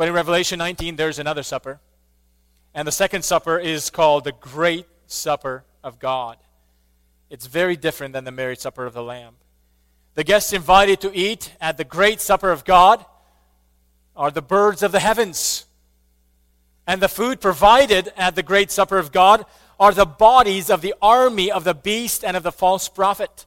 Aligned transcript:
But 0.00 0.08
in 0.08 0.14
Revelation 0.14 0.58
19, 0.58 0.96
there's 0.96 1.18
another 1.18 1.42
supper. 1.42 1.78
And 2.72 2.88
the 2.88 2.92
second 2.92 3.22
supper 3.22 3.58
is 3.58 3.90
called 3.90 4.24
the 4.24 4.32
Great 4.32 4.86
Supper 5.06 5.62
of 5.84 5.98
God. 5.98 6.38
It's 7.28 7.46
very 7.46 7.76
different 7.76 8.14
than 8.14 8.24
the 8.24 8.32
marriage 8.32 8.60
supper 8.60 8.86
of 8.86 8.94
the 8.94 9.02
Lamb. 9.02 9.34
The 10.14 10.24
guests 10.24 10.54
invited 10.54 11.02
to 11.02 11.14
eat 11.14 11.52
at 11.60 11.76
the 11.76 11.84
Great 11.84 12.22
Supper 12.22 12.50
of 12.50 12.64
God 12.64 13.04
are 14.16 14.30
the 14.30 14.40
birds 14.40 14.82
of 14.82 14.90
the 14.90 15.00
heavens. 15.00 15.66
And 16.86 17.02
the 17.02 17.06
food 17.06 17.38
provided 17.38 18.10
at 18.16 18.36
the 18.36 18.42
Great 18.42 18.70
Supper 18.70 18.96
of 18.96 19.12
God 19.12 19.44
are 19.78 19.92
the 19.92 20.06
bodies 20.06 20.70
of 20.70 20.80
the 20.80 20.94
army 21.02 21.52
of 21.52 21.64
the 21.64 21.74
beast 21.74 22.24
and 22.24 22.38
of 22.38 22.42
the 22.42 22.52
false 22.52 22.88
prophet. 22.88 23.44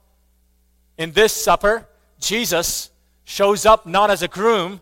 In 0.99 1.13
this 1.13 1.33
supper, 1.33 1.87
Jesus 2.19 2.91
shows 3.23 3.65
up 3.65 3.87
not 3.87 4.11
as 4.11 4.21
a 4.21 4.27
groom. 4.27 4.81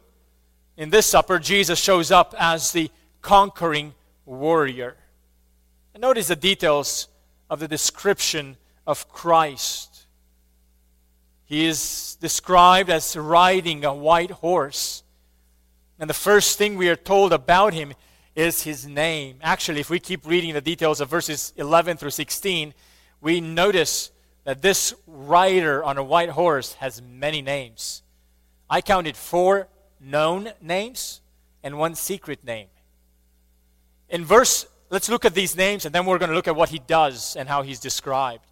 In 0.82 0.90
this 0.90 1.06
supper, 1.06 1.38
Jesus 1.38 1.78
shows 1.78 2.10
up 2.10 2.34
as 2.40 2.72
the 2.72 2.90
conquering 3.22 3.94
warrior. 4.26 4.98
And 5.94 6.02
notice 6.02 6.30
the 6.30 6.36
details 6.36 7.08
of 7.52 7.60
the 7.60 7.68
description 7.68 8.58
of 8.88 9.08
Christ. 9.08 10.08
He 11.46 11.68
is 11.68 12.18
described 12.20 12.90
as 12.90 13.16
riding 13.16 13.86
a 13.86 13.94
white 13.94 14.32
horse. 14.32 15.04
And 16.00 16.10
the 16.10 16.16
first 16.16 16.58
thing 16.58 16.78
we 16.78 16.90
are 16.90 16.96
told 16.96 17.32
about 17.32 17.76
him 17.76 17.94
is 18.34 18.64
his 18.64 18.88
name. 18.88 19.38
Actually, 19.44 19.82
if 19.82 19.92
we 19.92 20.00
keep 20.00 20.26
reading 20.26 20.56
the 20.56 20.62
details 20.62 21.00
of 21.00 21.10
verses 21.10 21.54
11 21.58 21.98
through 21.98 22.10
16, 22.10 22.74
we 23.22 23.40
notice 23.40 24.10
that 24.46 24.64
this 24.64 24.96
rider 25.06 25.84
on 25.84 26.00
a 26.00 26.04
white 26.04 26.30
horse 26.30 26.74
has 26.74 27.04
many 27.04 27.44
names. 27.44 28.02
I 28.68 28.82
counted 28.82 29.16
four 29.16 29.68
known 30.02 30.52
names 30.62 31.22
and 31.64 31.78
one 31.78 31.96
secret 31.96 32.44
name. 32.44 32.68
In 34.10 34.26
verse, 34.26 34.66
let's 34.90 35.10
look 35.10 35.26
at 35.26 35.34
these 35.34 35.56
names 35.56 35.86
and 35.86 35.94
then 35.94 36.06
we're 36.06 36.18
going 36.18 36.30
to 36.30 36.36
look 36.36 36.48
at 36.48 36.56
what 36.56 36.70
he 36.70 36.80
does 36.80 37.36
and 37.36 37.48
how 37.48 37.62
he's 37.62 37.80
described. 37.80 38.44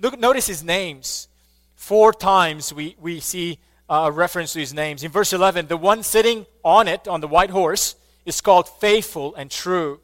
Look, 0.00 0.18
notice 0.18 0.46
his 0.46 0.62
names. 0.62 1.28
Four 1.74 2.12
times 2.12 2.72
we, 2.72 2.96
we 3.00 3.20
see 3.20 3.58
uh, 3.88 4.04
a 4.06 4.10
reference 4.10 4.52
to 4.52 4.60
his 4.60 4.74
names. 4.74 5.02
In 5.02 5.10
verse 5.10 5.32
11, 5.32 5.68
the 5.68 5.76
one 5.76 6.02
sitting 6.02 6.44
on 6.62 6.88
it, 6.88 7.08
on 7.08 7.20
the 7.20 7.28
white 7.28 7.50
horse, 7.50 7.96
is 8.26 8.40
called 8.40 8.68
faithful 8.68 9.34
and 9.34 9.50
true. 9.50 10.00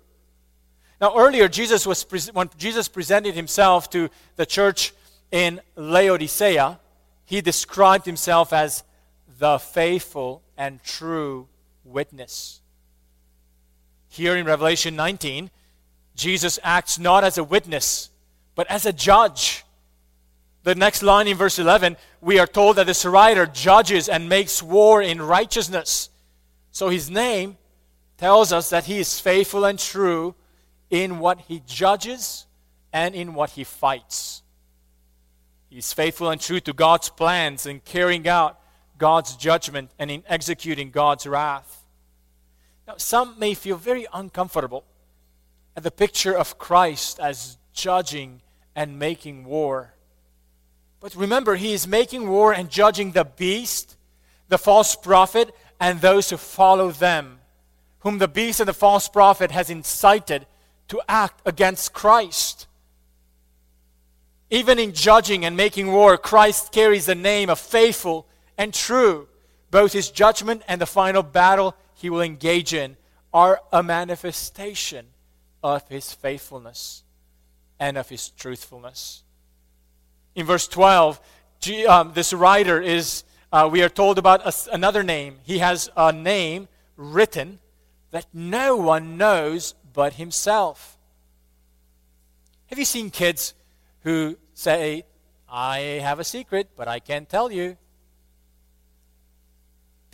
Now, 1.00 1.16
earlier, 1.16 1.48
Jesus 1.48 1.86
was 1.86 2.04
when 2.32 2.48
Jesus 2.56 2.88
presented 2.88 3.34
himself 3.34 3.90
to 3.90 4.08
the 4.36 4.46
church 4.46 4.94
in 5.30 5.60
Laodicea, 5.76 6.78
he 7.26 7.40
described 7.40 8.06
himself 8.06 8.52
as 8.52 8.84
the 9.38 9.58
faithful 9.58 10.43
and 10.56 10.82
true 10.82 11.48
witness. 11.84 12.60
Here 14.08 14.36
in 14.36 14.46
Revelation 14.46 14.96
19, 14.96 15.50
Jesus 16.14 16.58
acts 16.62 16.98
not 16.98 17.24
as 17.24 17.38
a 17.38 17.44
witness, 17.44 18.10
but 18.54 18.70
as 18.70 18.86
a 18.86 18.92
judge. 18.92 19.64
The 20.62 20.74
next 20.74 21.02
line 21.02 21.28
in 21.28 21.36
verse 21.36 21.58
11, 21.58 21.96
we 22.20 22.38
are 22.38 22.46
told 22.46 22.76
that 22.76 22.86
this 22.86 23.04
writer 23.04 23.46
judges 23.46 24.08
and 24.08 24.28
makes 24.28 24.62
war 24.62 25.02
in 25.02 25.20
righteousness. 25.20 26.08
So 26.70 26.88
his 26.88 27.10
name 27.10 27.58
tells 28.16 28.52
us 28.52 28.70
that 28.70 28.84
he 28.84 28.98
is 28.98 29.20
faithful 29.20 29.64
and 29.64 29.78
true 29.78 30.34
in 30.90 31.18
what 31.18 31.40
he 31.40 31.62
judges 31.66 32.46
and 32.92 33.14
in 33.14 33.34
what 33.34 33.50
he 33.50 33.64
fights. 33.64 34.42
He's 35.68 35.92
faithful 35.92 36.30
and 36.30 36.40
true 36.40 36.60
to 36.60 36.72
God's 36.72 37.08
plans 37.08 37.66
in 37.66 37.80
carrying 37.80 38.28
out 38.28 38.60
God's 38.98 39.36
judgment 39.36 39.90
and 39.98 40.10
in 40.10 40.22
executing 40.28 40.90
God's 40.90 41.26
wrath. 41.26 41.84
Now, 42.86 42.94
some 42.96 43.38
may 43.38 43.54
feel 43.54 43.76
very 43.76 44.06
uncomfortable 44.12 44.84
at 45.76 45.82
the 45.82 45.90
picture 45.90 46.36
of 46.36 46.58
Christ 46.58 47.18
as 47.18 47.58
judging 47.72 48.40
and 48.76 48.98
making 48.98 49.44
war. 49.44 49.94
But 51.00 51.14
remember, 51.14 51.56
he 51.56 51.72
is 51.72 51.86
making 51.86 52.28
war 52.28 52.52
and 52.52 52.70
judging 52.70 53.12
the 53.12 53.24
beast, 53.24 53.96
the 54.48 54.58
false 54.58 54.96
prophet, 54.96 55.54
and 55.80 56.00
those 56.00 56.30
who 56.30 56.36
follow 56.36 56.90
them, 56.90 57.40
whom 58.00 58.18
the 58.18 58.28
beast 58.28 58.60
and 58.60 58.68
the 58.68 58.72
false 58.72 59.08
prophet 59.08 59.50
has 59.50 59.70
incited 59.70 60.46
to 60.88 61.00
act 61.08 61.40
against 61.46 61.92
Christ. 61.92 62.66
Even 64.50 64.78
in 64.78 64.92
judging 64.92 65.44
and 65.44 65.56
making 65.56 65.90
war, 65.90 66.16
Christ 66.16 66.70
carries 66.70 67.06
the 67.06 67.14
name 67.14 67.50
of 67.50 67.58
faithful 67.58 68.26
and 68.56 68.72
true. 68.72 69.28
Both 69.70 69.92
his 69.92 70.10
judgment 70.10 70.62
and 70.68 70.80
the 70.80 70.86
final 70.86 71.22
battle 71.22 71.74
he 71.94 72.10
will 72.10 72.20
engage 72.22 72.72
in 72.72 72.96
are 73.32 73.60
a 73.72 73.82
manifestation 73.82 75.06
of 75.62 75.88
his 75.88 76.12
faithfulness 76.12 77.02
and 77.80 77.98
of 77.98 78.08
his 78.08 78.28
truthfulness. 78.28 79.24
In 80.34 80.46
verse 80.46 80.68
12, 80.68 81.20
um, 81.88 82.12
this 82.14 82.32
writer 82.32 82.80
is, 82.80 83.24
uh, 83.52 83.68
we 83.70 83.82
are 83.82 83.88
told 83.88 84.18
about 84.18 84.42
another 84.72 85.02
name. 85.02 85.38
He 85.42 85.58
has 85.58 85.90
a 85.96 86.12
name 86.12 86.68
written 86.96 87.58
that 88.10 88.26
no 88.32 88.76
one 88.76 89.16
knows 89.16 89.74
but 89.92 90.14
himself. 90.14 90.98
Have 92.66 92.78
you 92.78 92.84
seen 92.84 93.10
kids 93.10 93.54
who 94.00 94.36
say, 94.54 95.04
I 95.48 95.78
have 95.78 96.18
a 96.18 96.24
secret, 96.24 96.70
but 96.76 96.88
I 96.88 96.98
can't 96.98 97.28
tell 97.28 97.50
you? 97.50 97.76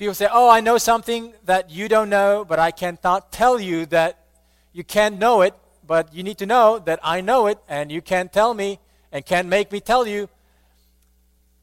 People 0.01 0.15
say, 0.15 0.29
Oh, 0.33 0.49
I 0.49 0.61
know 0.61 0.79
something 0.79 1.35
that 1.45 1.69
you 1.69 1.87
don't 1.87 2.09
know, 2.09 2.43
but 2.43 2.59
I 2.59 2.71
cannot 2.71 3.31
tell 3.31 3.61
you 3.61 3.85
that 3.87 4.25
you 4.73 4.83
can't 4.83 5.19
know 5.19 5.43
it, 5.43 5.55
but 5.87 6.15
you 6.15 6.23
need 6.23 6.39
to 6.39 6.47
know 6.47 6.79
that 6.79 7.01
I 7.03 7.21
know 7.21 7.49
it, 7.49 7.59
and 7.69 7.93
you 7.93 8.01
can't 8.01 8.33
tell 8.33 8.55
me 8.55 8.79
and 9.13 9.27
can't 9.27 9.47
make 9.47 9.71
me 9.71 9.79
tell 9.79 10.07
you. 10.07 10.31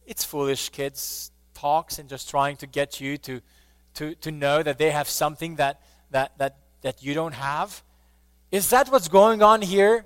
It's 0.06 0.24
foolish, 0.24 0.70
kids 0.70 1.32
talks 1.56 1.98
and 1.98 2.08
just 2.08 2.30
trying 2.30 2.58
to 2.58 2.68
get 2.68 3.02
you 3.02 3.18
to, 3.18 3.42
to, 3.96 4.14
to 4.14 4.30
know 4.30 4.62
that 4.62 4.78
they 4.78 4.92
have 4.92 5.10
something 5.10 5.56
that, 5.56 5.82
that, 6.12 6.38
that, 6.38 6.58
that 6.84 7.02
you 7.02 7.16
don't 7.16 7.34
have. 7.34 7.82
Is 8.52 8.70
that 8.70 8.92
what's 8.92 9.08
going 9.08 9.42
on 9.42 9.64
here? 9.64 10.06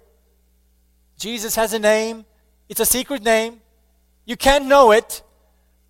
Jesus 1.18 1.56
has 1.56 1.74
a 1.74 1.80
name, 1.80 2.24
it's 2.70 2.80
a 2.80 2.86
secret 2.86 3.24
name. 3.24 3.60
You 4.24 4.38
can't 4.38 4.68
know 4.68 4.92
it, 4.92 5.22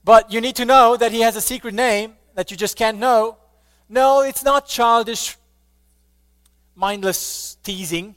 but 0.03 0.34
you 0.34 0.41
need 0.41 0.56
to 0.56 0.66
know 0.66 0.97
that 0.97 1.12
he 1.12 1.22
has 1.22 1.35
a 1.35 1.41
secret 1.41 1.75
name 1.75 2.16
that 2.41 2.50
you 2.50 2.57
just 2.57 2.75
can't 2.75 2.97
know. 2.97 3.38
No, 3.88 4.22
it's 4.22 4.44
not 4.44 4.66
childish, 4.66 5.38
mindless 6.74 7.56
teasing. 7.62 8.16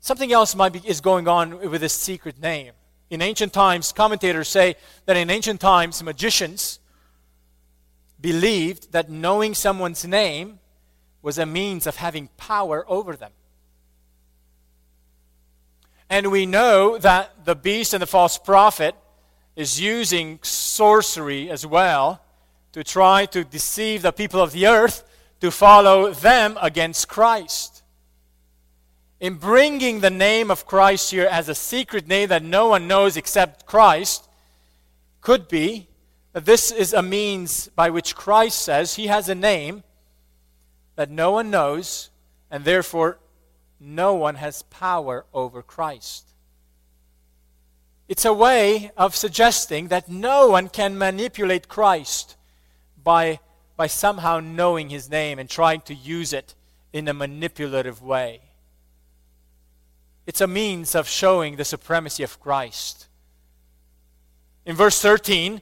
Something 0.00 0.30
else 0.30 0.54
might 0.54 0.74
be, 0.74 0.82
is 0.84 1.00
going 1.00 1.26
on 1.26 1.70
with 1.70 1.80
this 1.80 1.94
secret 1.94 2.38
name. 2.38 2.74
In 3.08 3.22
ancient 3.22 3.54
times, 3.54 3.92
commentators 3.92 4.50
say 4.50 4.76
that 5.06 5.16
in 5.16 5.30
ancient 5.30 5.58
times, 5.58 6.02
magicians 6.02 6.80
believed 8.20 8.92
that 8.92 9.08
knowing 9.08 9.54
someone's 9.54 10.04
name 10.04 10.58
was 11.22 11.38
a 11.38 11.46
means 11.46 11.86
of 11.86 11.96
having 11.96 12.28
power 12.36 12.84
over 12.88 13.16
them. 13.16 13.32
And 16.10 16.30
we 16.30 16.44
know 16.44 16.98
that 16.98 17.46
the 17.46 17.56
beast 17.56 17.94
and 17.94 18.02
the 18.02 18.06
false 18.06 18.36
prophet 18.36 18.94
is 19.56 19.80
using 19.80 20.40
sorcery 20.42 21.48
as 21.48 21.66
well 21.66 22.20
to 22.74 22.82
try 22.82 23.24
to 23.24 23.44
deceive 23.44 24.02
the 24.02 24.10
people 24.10 24.42
of 24.42 24.50
the 24.50 24.66
earth 24.66 25.04
to 25.40 25.52
follow 25.52 26.10
them 26.10 26.58
against 26.60 27.06
Christ. 27.08 27.84
In 29.20 29.34
bringing 29.34 30.00
the 30.00 30.10
name 30.10 30.50
of 30.50 30.66
Christ 30.66 31.12
here 31.12 31.28
as 31.30 31.48
a 31.48 31.54
secret 31.54 32.08
name 32.08 32.30
that 32.30 32.42
no 32.42 32.66
one 32.66 32.88
knows 32.88 33.16
except 33.16 33.64
Christ, 33.64 34.28
could 35.20 35.46
be 35.46 35.86
that 36.32 36.46
this 36.46 36.72
is 36.72 36.92
a 36.92 37.00
means 37.00 37.68
by 37.76 37.90
which 37.90 38.16
Christ 38.16 38.60
says 38.60 38.96
he 38.96 39.06
has 39.06 39.28
a 39.28 39.36
name 39.36 39.84
that 40.96 41.10
no 41.10 41.30
one 41.30 41.50
knows, 41.50 42.10
and 42.50 42.64
therefore 42.64 43.20
no 43.78 44.14
one 44.14 44.34
has 44.34 44.62
power 44.62 45.26
over 45.32 45.62
Christ. 45.62 46.26
It's 48.08 48.24
a 48.24 48.34
way 48.34 48.90
of 48.96 49.14
suggesting 49.14 49.88
that 49.88 50.08
no 50.08 50.48
one 50.48 50.68
can 50.68 50.98
manipulate 50.98 51.68
Christ 51.68 52.34
by, 53.04 53.38
by 53.76 53.86
somehow 53.86 54.40
knowing 54.40 54.88
his 54.88 55.10
name 55.10 55.38
and 55.38 55.48
trying 55.48 55.82
to 55.82 55.94
use 55.94 56.32
it 56.32 56.54
in 56.92 57.06
a 57.06 57.14
manipulative 57.14 58.02
way. 58.02 58.40
It's 60.26 60.40
a 60.40 60.46
means 60.46 60.94
of 60.94 61.06
showing 61.06 61.56
the 61.56 61.64
supremacy 61.64 62.22
of 62.22 62.40
Christ. 62.40 63.06
In 64.64 64.74
verse 64.74 65.00
13, 65.00 65.60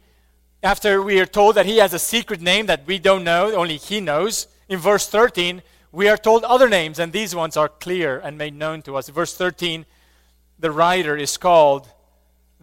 after 0.62 1.02
we 1.02 1.18
are 1.18 1.26
told 1.26 1.56
that 1.56 1.66
he 1.66 1.78
has 1.78 1.92
a 1.92 1.98
secret 1.98 2.40
name 2.40 2.66
that 2.66 2.86
we 2.86 3.00
don't 3.00 3.24
know, 3.24 3.52
only 3.54 3.76
he 3.76 4.00
knows, 4.00 4.46
in 4.68 4.78
verse 4.78 5.08
13, 5.08 5.62
we 5.90 6.08
are 6.08 6.16
told 6.16 6.44
other 6.44 6.68
names, 6.68 6.98
and 6.98 7.12
these 7.12 7.34
ones 7.34 7.56
are 7.56 7.68
clear 7.68 8.18
and 8.20 8.38
made 8.38 8.54
known 8.54 8.80
to 8.82 8.96
us. 8.96 9.08
Verse 9.08 9.34
13, 9.34 9.84
the 10.58 10.70
writer 10.70 11.16
is 11.16 11.36
called, 11.36 11.88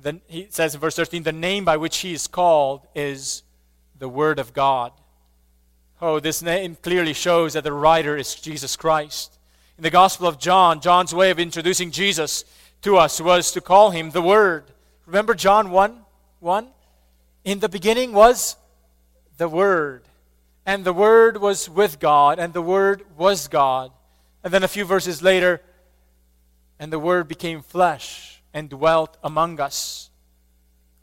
the, 0.02 0.22
he 0.28 0.48
says 0.50 0.74
in 0.74 0.80
verse 0.80 0.96
13, 0.96 1.24
the 1.24 1.34
name 1.34 1.66
by 1.66 1.76
which 1.76 1.98
he 1.98 2.14
is 2.14 2.28
called 2.28 2.88
is 2.96 3.44
the 4.00 4.10
Word 4.10 4.40
of 4.40 4.54
God. 4.54 4.94
Oh, 6.02 6.20
this 6.20 6.42
name 6.42 6.78
clearly 6.82 7.14
shows 7.14 7.54
that 7.54 7.66
the 7.66 7.74
writer 7.74 8.16
is 8.18 8.34
Jesus 8.34 8.76
Christ. 8.76 9.38
In 9.78 9.84
the 9.84 9.90
Gospel 9.90 10.28
of 10.28 10.40
John, 10.40 10.80
John's 10.80 11.14
way 11.14 11.30
of 11.30 11.40
introducing 11.40 11.92
Jesus 11.92 12.46
to 12.82 12.98
us 12.98 13.20
was 13.20 13.52
to 13.52 13.62
call 13.62 13.92
him 13.92 14.12
the 14.12 14.22
Word. 14.22 14.64
Remember 15.06 15.36
John 15.36 15.72
1 15.72 16.00
1? 16.40 16.68
In 17.44 17.60
the 17.60 17.70
beginning 17.70 18.14
was 18.14 18.56
the 19.38 19.50
Word. 19.50 20.04
And 20.66 20.86
the 20.86 20.94
Word 20.94 21.38
was 21.38 21.70
with 21.70 22.00
God, 22.00 22.40
and 22.40 22.54
the 22.54 22.62
Word 22.62 23.04
was 23.18 23.48
God. 23.48 23.92
And 24.44 24.54
then 24.54 24.64
a 24.64 24.68
few 24.68 24.86
verses 24.86 25.22
later, 25.22 25.62
and 26.80 26.94
the 26.94 27.00
Word 27.00 27.28
became 27.28 27.62
flesh 27.62 28.42
and 28.54 28.70
dwelt 28.70 29.18
among 29.24 29.60
us. 29.60 30.10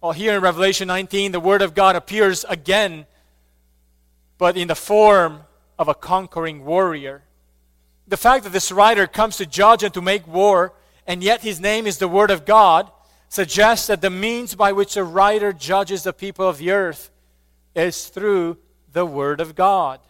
Well, 0.00 0.12
here 0.12 0.34
in 0.34 0.42
Revelation 0.42 0.88
19, 0.88 1.32
the 1.32 1.40
Word 1.40 1.62
of 1.62 1.74
God 1.74 1.96
appears 1.96 2.44
again, 2.48 3.06
but 4.36 4.56
in 4.56 4.68
the 4.68 4.74
form 4.74 5.40
of 5.78 5.88
a 5.88 5.94
conquering 5.94 6.64
warrior. 6.64 7.22
The 8.06 8.18
fact 8.18 8.44
that 8.44 8.52
this 8.52 8.70
writer 8.70 9.06
comes 9.06 9.38
to 9.38 9.46
judge 9.46 9.82
and 9.82 9.94
to 9.94 10.02
make 10.02 10.26
war, 10.26 10.74
and 11.06 11.22
yet 11.24 11.40
his 11.40 11.60
name 11.60 11.86
is 11.86 11.96
the 11.98 12.08
Word 12.08 12.30
of 12.30 12.44
God, 12.44 12.90
suggests 13.28 13.86
that 13.86 14.02
the 14.02 14.10
means 14.10 14.54
by 14.54 14.72
which 14.72 14.94
the 14.94 15.02
writer 15.02 15.52
judges 15.52 16.02
the 16.02 16.12
people 16.12 16.46
of 16.46 16.58
the 16.58 16.70
earth 16.70 17.10
is 17.74 18.06
through 18.08 18.58
the 18.92 19.06
Word 19.06 19.40
of 19.40 19.54
God. 19.54 20.00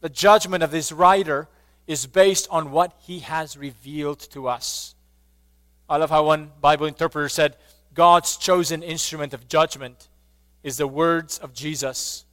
The 0.00 0.08
judgment 0.08 0.62
of 0.62 0.70
this 0.70 0.92
writer 0.92 1.48
is 1.86 2.06
based 2.06 2.46
on 2.50 2.70
what 2.70 2.92
he 3.00 3.18
has 3.18 3.56
revealed 3.56 4.20
to 4.30 4.48
us. 4.48 4.94
I 5.88 5.96
love 5.96 6.10
how 6.10 6.24
one 6.24 6.50
Bible 6.60 6.86
interpreter 6.86 7.28
said, 7.28 7.56
God's 7.94 8.36
chosen 8.36 8.82
instrument 8.82 9.32
of 9.32 9.48
judgment 9.48 10.08
is 10.62 10.76
the 10.76 10.86
words 10.88 11.38
of 11.38 11.54
Jesus, 11.54 12.24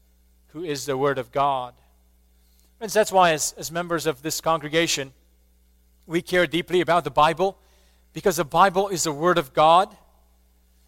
who 0.48 0.64
is 0.64 0.86
the 0.86 0.98
Word 0.98 1.18
of 1.18 1.32
God. 1.32 1.74
Friends, 2.78 2.94
that's 2.94 3.12
why, 3.12 3.32
as, 3.32 3.54
as 3.58 3.72
members 3.72 4.08
of 4.08 4.24
this 4.24 4.42
congregation, 4.42 5.14
we 6.08 6.22
care 6.22 6.48
deeply 6.48 6.82
about 6.82 7.04
the 7.04 7.12
Bible 7.12 7.58
because 8.14 8.38
the 8.38 8.44
Bible 8.44 8.88
is 8.88 9.04
the 9.04 9.12
Word 9.12 9.38
of 9.38 9.54
God. 9.54 9.96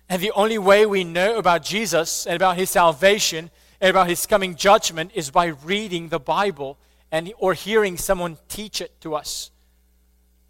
And 0.10 0.22
the 0.22 0.32
only 0.32 0.58
way 0.58 0.86
we 0.86 1.04
know 1.04 1.38
about 1.38 1.64
Jesus 1.64 2.26
and 2.26 2.36
about 2.36 2.58
His 2.58 2.70
salvation 2.70 3.52
and 3.80 3.90
about 3.90 4.10
His 4.10 4.26
coming 4.26 4.56
judgment 4.56 5.12
is 5.14 5.30
by 5.30 5.46
reading 5.46 6.10
the 6.10 6.20
Bible 6.20 6.78
and, 7.12 7.32
or 7.38 7.54
hearing 7.54 7.98
someone 7.98 8.38
teach 8.48 8.82
it 8.82 9.00
to 9.02 9.14
us. 9.16 9.52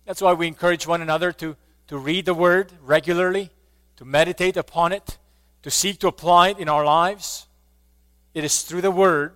That's 0.05 0.21
why 0.21 0.33
we 0.33 0.47
encourage 0.47 0.87
one 0.87 1.01
another 1.01 1.31
to, 1.33 1.55
to 1.87 1.97
read 1.97 2.25
the 2.25 2.33
Word 2.33 2.71
regularly, 2.81 3.51
to 4.03 4.09
meditate 4.09 4.57
upon 4.57 4.91
it, 4.91 5.17
to 5.61 5.71
seek 5.71 5.97
to 5.97 6.09
apply 6.09 6.49
it 6.49 6.59
in 6.59 6.67
our 6.67 6.83
lives. 6.83 7.47
It 8.33 8.43
is 8.43 8.63
through 8.63 8.81
the 8.81 8.91
Word 8.91 9.33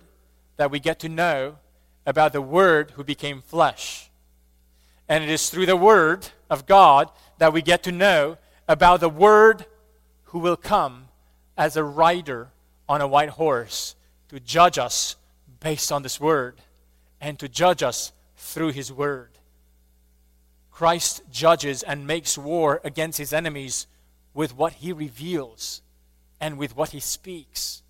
that 0.58 0.70
we 0.70 0.78
get 0.78 1.00
to 1.00 1.08
know 1.08 1.56
about 2.04 2.34
the 2.34 2.42
Word 2.42 2.90
who 2.90 3.02
became 3.02 3.40
flesh. 3.40 4.10
And 5.08 5.24
it 5.24 5.30
is 5.30 5.48
through 5.48 5.64
the 5.64 5.76
Word 5.76 6.28
of 6.50 6.66
God 6.66 7.10
that 7.38 7.54
we 7.54 7.62
get 7.62 7.82
to 7.84 7.92
know 7.92 8.36
about 8.68 9.00
the 9.00 9.08
Word 9.08 9.64
who 10.24 10.38
will 10.38 10.56
come 10.56 11.08
as 11.56 11.78
a 11.78 11.82
rider 11.82 12.50
on 12.90 13.00
a 13.00 13.08
white 13.08 13.30
horse 13.30 13.94
to 14.28 14.38
judge 14.38 14.76
us 14.76 15.16
based 15.60 15.90
on 15.90 16.02
this 16.02 16.20
Word 16.20 16.60
and 17.22 17.38
to 17.38 17.48
judge 17.48 17.82
us 17.82 18.12
through 18.36 18.72
His 18.72 18.92
Word. 18.92 19.30
Christ 20.70 21.22
judges 21.32 21.82
and 21.82 22.06
makes 22.06 22.36
war 22.36 22.82
against 22.84 23.18
his 23.18 23.32
enemies 23.32 23.86
with 24.34 24.56
what 24.56 24.74
he 24.74 24.92
reveals 24.92 25.82
and 26.40 26.58
with 26.58 26.76
what 26.76 26.90
he 26.90 27.00
speaks. 27.00 27.82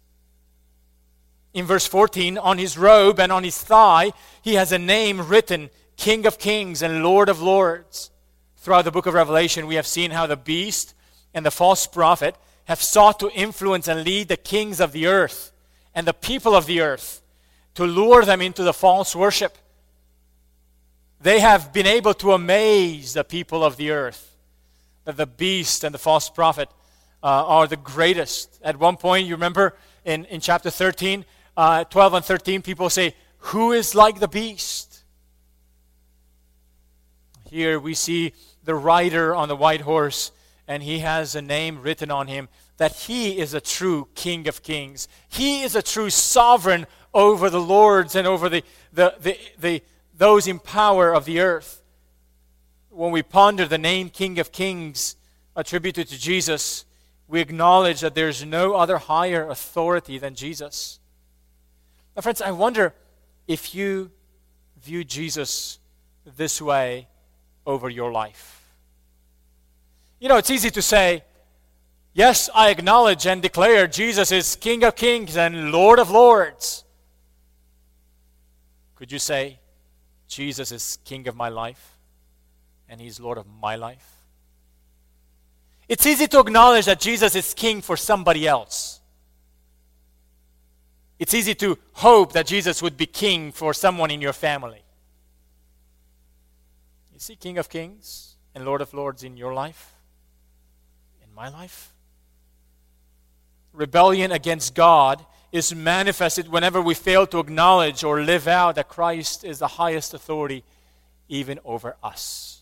In 1.55 1.65
verse 1.65 1.87
14, 1.87 2.39
on 2.39 2.59
his 2.59 2.79
robe 2.79 3.19
and 3.19 3.33
on 3.33 3.45
his 3.45 3.61
thigh, 3.61 4.13
he 4.43 4.55
has 4.55 4.73
a 4.73 4.79
name 4.79 5.27
written 5.27 5.71
King 5.97 6.27
of 6.27 6.39
Kings 6.39 6.83
and 6.83 7.03
Lord 7.03 7.29
of 7.29 7.43
Lords. 7.43 8.11
Throughout 8.57 8.83
the 8.83 8.91
book 8.91 9.07
of 9.07 9.15
Revelation, 9.15 9.67
we 9.67 9.77
have 9.77 9.87
seen 9.87 10.11
how 10.11 10.27
the 10.27 10.37
beast 10.37 10.95
and 11.35 11.45
the 11.45 11.51
false 11.51 11.87
prophet 11.87 12.37
have 12.65 12.83
sought 12.83 13.19
to 13.21 13.31
influence 13.31 13.89
and 13.89 14.05
lead 14.05 14.29
the 14.29 14.37
kings 14.37 14.79
of 14.81 14.93
the 14.93 15.07
earth 15.07 15.53
and 15.95 16.07
the 16.07 16.15
people 16.15 16.55
of 16.55 16.67
the 16.67 16.81
earth 16.81 17.23
to 17.75 17.85
lure 17.85 18.25
them 18.25 18.43
into 18.43 18.63
the 18.63 18.73
false 18.73 19.17
worship. 19.17 19.57
They 21.21 21.41
have 21.41 21.73
been 21.73 21.87
able 21.87 22.15
to 22.15 22.33
amaze 22.33 23.15
the 23.15 23.25
people 23.25 23.65
of 23.65 23.77
the 23.77 23.91
earth 23.91 24.37
that 25.09 25.17
the 25.17 25.27
beast 25.27 25.85
and 25.85 25.95
the 25.95 25.99
false 25.99 26.29
prophet 26.29 26.69
uh, 27.23 27.27
are 27.47 27.67
the 27.67 27.79
greatest. 27.79 28.61
At 28.63 28.79
one 28.79 28.99
point, 28.99 29.27
you 29.27 29.37
remember 29.37 29.75
in, 30.05 30.27
in 30.27 30.43
chapter 30.43 30.69
13, 30.69 31.25
uh, 31.57 31.85
12 31.85 32.13
and 32.13 32.25
13, 32.27 32.61
people 32.61 32.91
say, 32.91 33.15
Who 33.39 33.73
is 33.73 33.95
like 33.95 34.21
the 34.21 34.29
beast? 34.29 35.05
Here 37.49 37.81
we 37.81 37.95
see 37.95 38.35
the 38.65 38.75
rider 38.75 39.35
on 39.35 39.49
the 39.49 39.57
white 39.57 39.81
horse, 39.81 40.31
and 40.67 40.83
he 40.83 40.99
has 40.99 41.35
a 41.35 41.41
name 41.41 41.81
written 41.81 42.11
on 42.11 42.27
him 42.27 42.51
that 42.77 42.93
he 42.93 43.39
is 43.39 43.55
a 43.55 43.63
true 43.63 44.09
King 44.15 44.47
of 44.47 44.63
Kings. 44.63 45.09
He 45.27 45.63
is 45.63 45.75
a 45.75 45.81
true 45.81 46.11
sovereign 46.11 46.87
over 47.15 47.49
the 47.49 47.63
lords 47.63 48.15
and 48.15 48.27
over 48.27 48.51
the, 48.51 48.63
the, 48.93 49.15
the, 49.19 49.39
the 49.59 49.83
those 50.19 50.47
in 50.47 50.59
power 50.59 51.15
of 51.15 51.25
the 51.25 51.41
earth. 51.41 51.78
When 52.99 53.13
we 53.13 53.23
ponder 53.23 53.65
the 53.65 53.79
name 53.79 54.11
King 54.11 54.41
of 54.41 54.51
Kings 54.51 55.15
attributed 55.55 56.09
to 56.09 56.19
Jesus, 56.19 56.85
we 57.29 57.39
acknowledge 57.41 58.01
that 58.01 58.17
there's 58.17 58.45
no 58.45 58.75
other 58.75 58.99
higher 58.99 59.49
authority 59.49 60.19
than 60.19 60.35
Jesus. 60.35 60.99
Now, 62.17 62.23
friends, 62.23 62.43
I 62.43 62.51
wonder 62.51 62.93
if 63.47 63.73
you 63.73 64.11
view 64.83 65.05
Jesus 65.05 65.79
this 66.37 66.61
way 66.61 67.07
over 67.65 67.89
your 67.89 68.11
life. 68.11 68.65
You 70.19 70.29
know, 70.29 70.37
it's 70.37 70.51
easy 70.51 70.71
to 70.71 70.83
say, 70.83 71.23
Yes, 72.15 72.51
I 72.53 72.71
acknowledge 72.71 73.29
and 73.29 73.41
declare 73.41 73.87
Jesus 73.87 74.33
is 74.33 74.57
King 74.57 74.83
of 74.83 74.97
kings 74.97 75.37
and 75.37 75.71
Lord 75.71 76.01
of 76.01 76.11
lords. 76.11 76.83
Could 78.97 79.13
you 79.13 79.21
say, 79.21 79.61
Jesus 80.27 80.73
is 80.73 80.99
King 81.05 81.29
of 81.29 81.37
my 81.37 81.49
life 81.49 81.98
and 82.89 83.01
He's 83.01 83.21
Lord 83.21 83.39
of 83.39 83.47
my 83.47 83.77
life? 83.77 84.07
It's 85.89 86.07
easy 86.07 86.27
to 86.29 86.41
acknowledge 86.41 86.87
that 86.87 87.01
Jesus 87.01 87.35
is 87.35 87.55
King 87.55 87.81
for 87.81 87.97
somebody 87.97 88.47
else. 88.47 88.99
It's 91.19 91.35
easy 91.35 91.55
to 91.57 91.79
hope 91.95 92.33
that 92.33 92.47
Jesus 92.47 92.81
would 92.81 92.97
be 92.97 93.07
king 93.07 93.51
for 93.51 93.75
someone 93.75 94.11
in 94.11 94.21
your 94.21 94.33
family. 94.33 94.83
Is 97.17 97.27
he 97.27 97.35
King 97.35 97.59
of 97.59 97.69
Kings 97.69 98.37
and 98.55 98.65
Lord 98.65 98.81
of 98.81 98.95
Lords 98.95 99.25
in 99.25 99.37
your 99.37 99.53
life? 99.53 99.95
In 101.23 101.35
my 101.35 101.49
life? 101.49 101.93
Rebellion 103.73 104.31
against 104.31 104.75
God 104.75 105.25
is 105.51 105.75
manifested 105.75 106.49
whenever 106.49 106.81
we 106.81 106.95
fail 106.95 107.27
to 107.27 107.41
acknowledge 107.41 108.05
or 108.05 108.23
live 108.23 108.47
out 108.47 108.77
that 108.77 108.89
Christ 108.89 109.43
is 109.43 109.59
the 109.59 109.67
highest 109.67 110.15
authority 110.15 110.63
even 111.29 111.59
over 111.65 111.97
us. 112.03 112.58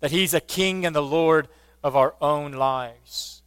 That 0.00 0.10
he's 0.10 0.34
a 0.34 0.40
king 0.40 0.84
and 0.84 0.94
the 0.94 1.02
Lord 1.02 1.48
of 1.82 1.96
our 1.96 2.14
own 2.20 2.52
lives. 2.52 3.42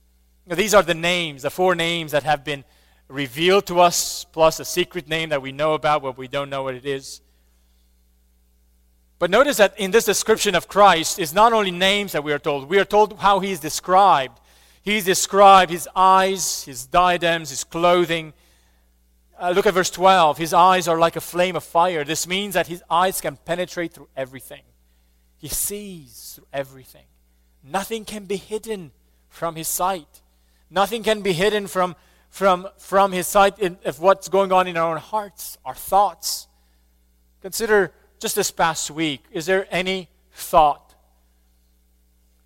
These 0.47 0.73
are 0.73 0.83
the 0.83 0.93
names, 0.93 1.43
the 1.43 1.49
four 1.49 1.75
names 1.75 2.11
that 2.11 2.23
have 2.23 2.43
been 2.43 2.63
revealed 3.07 3.67
to 3.67 3.79
us, 3.79 4.25
plus 4.25 4.59
a 4.59 4.65
secret 4.65 5.07
name 5.07 5.29
that 5.29 5.41
we 5.41 5.51
know 5.51 5.73
about, 5.73 6.01
but 6.01 6.17
we 6.17 6.27
don't 6.27 6.49
know 6.49 6.63
what 6.63 6.75
it 6.75 6.85
is. 6.85 7.21
But 9.19 9.29
notice 9.29 9.57
that 9.57 9.79
in 9.79 9.91
this 9.91 10.03
description 10.03 10.53
of 10.53 10.67
Christ 10.67 11.17
is 11.17 11.33
not 11.33 11.53
only 11.53 11.71
names 11.71 12.11
that 12.11 12.23
we 12.23 12.33
are 12.33 12.39
told, 12.39 12.67
we 12.69 12.79
are 12.79 12.85
told 12.85 13.19
how 13.19 13.39
he 13.39 13.51
is 13.51 13.59
described. 13.59 14.39
He's 14.81 15.05
described 15.05 15.71
his 15.71 15.87
eyes, 15.95 16.63
his 16.65 16.85
diadems, 16.85 17.49
his 17.49 17.63
clothing. 17.63 18.33
Uh, 19.39 19.51
look 19.55 19.65
at 19.65 19.73
verse 19.73 19.89
12. 19.89 20.37
His 20.37 20.53
eyes 20.53 20.89
are 20.89 20.99
like 20.99 21.15
a 21.15 21.21
flame 21.21 21.55
of 21.55 21.63
fire. 21.63 22.03
This 22.03 22.27
means 22.27 22.55
that 22.55 22.67
his 22.67 22.83
eyes 22.89 23.21
can 23.21 23.37
penetrate 23.37 23.93
through 23.93 24.09
everything. 24.17 24.63
He 25.43 25.49
sees 25.49 26.39
everything. 26.53 27.03
Nothing 27.61 28.05
can 28.05 28.23
be 28.23 28.37
hidden 28.37 28.93
from 29.27 29.57
his 29.57 29.67
sight. 29.67 30.21
Nothing 30.69 31.03
can 31.03 31.21
be 31.21 31.33
hidden 31.33 31.67
from 31.67 31.97
from, 32.29 32.69
from 32.77 33.11
his 33.11 33.27
sight 33.27 33.59
in, 33.59 33.77
of 33.83 33.99
what's 33.99 34.29
going 34.29 34.53
on 34.53 34.67
in 34.67 34.77
our 34.77 34.91
own 34.91 35.01
hearts, 35.01 35.57
our 35.65 35.75
thoughts. 35.75 36.47
Consider 37.41 37.91
just 38.19 38.37
this 38.37 38.51
past 38.51 38.89
week 38.89 39.25
is 39.33 39.45
there 39.45 39.67
any 39.69 40.07
thought 40.31 40.95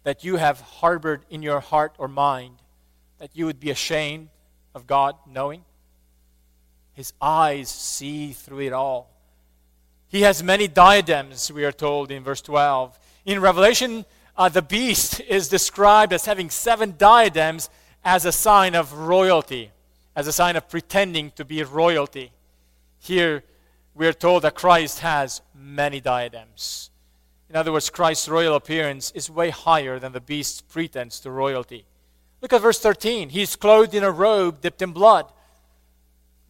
that 0.01 0.23
you 0.23 0.37
have 0.37 0.59
harbored 0.61 1.23
in 1.29 1.43
your 1.43 1.59
heart 1.59 1.93
or 1.99 2.07
mind 2.07 2.55
that 3.19 3.29
you 3.35 3.45
would 3.45 3.59
be 3.59 3.69
ashamed 3.69 4.29
of 4.73 4.87
God 4.87 5.15
knowing? 5.29 5.63
His 6.93 7.13
eyes 7.21 7.69
see 7.69 8.33
through 8.33 8.61
it 8.61 8.73
all. 8.73 9.16
He 10.09 10.21
has 10.21 10.41
many 10.41 10.67
diadems, 10.67 11.51
we 11.51 11.65
are 11.65 11.71
told 11.71 12.11
in 12.11 12.23
verse 12.23 12.41
12. 12.41 12.97
In 13.25 13.41
Revelation, 13.41 14.05
uh, 14.37 14.49
the 14.49 14.61
beast 14.61 15.19
is 15.21 15.49
described 15.49 16.13
as 16.13 16.25
having 16.25 16.49
seven 16.49 16.95
diadems 16.97 17.69
as 18.05 18.25
a 18.25 18.31
sign 18.31 18.75
of 18.75 18.93
royalty 18.93 19.71
as 20.17 20.25
a 20.25 20.33
sign 20.33 20.55
of 20.55 20.67
pretending 20.67 21.29
to 21.35 21.45
be 21.45 21.61
royalty. 21.61 22.31
Here 22.97 23.43
we 23.93 24.07
are 24.07 24.13
told 24.13 24.41
that 24.41 24.55
Christ 24.55 24.99
has 24.99 25.41
many 25.53 26.01
diadems. 26.01 26.89
In 27.51 27.55
other 27.55 27.71
words, 27.71 27.91
Christ's 27.91 28.27
royal 28.27 28.55
appearance 28.55 29.11
is 29.11 29.29
way 29.29 29.51
higher 29.51 29.99
than 29.99 30.13
the 30.13 30.19
beast's 30.19 30.61
pretense 30.61 31.19
to 31.19 31.29
royalty. 31.29 31.85
Look 32.41 32.51
at 32.51 32.61
verse 32.61 32.79
13. 32.79 33.29
He's 33.29 33.55
clothed 33.55 33.93
in 33.93 34.03
a 34.03 34.09
robe 34.09 34.59
dipped 34.59 34.81
in 34.81 34.91
blood. 34.91 35.31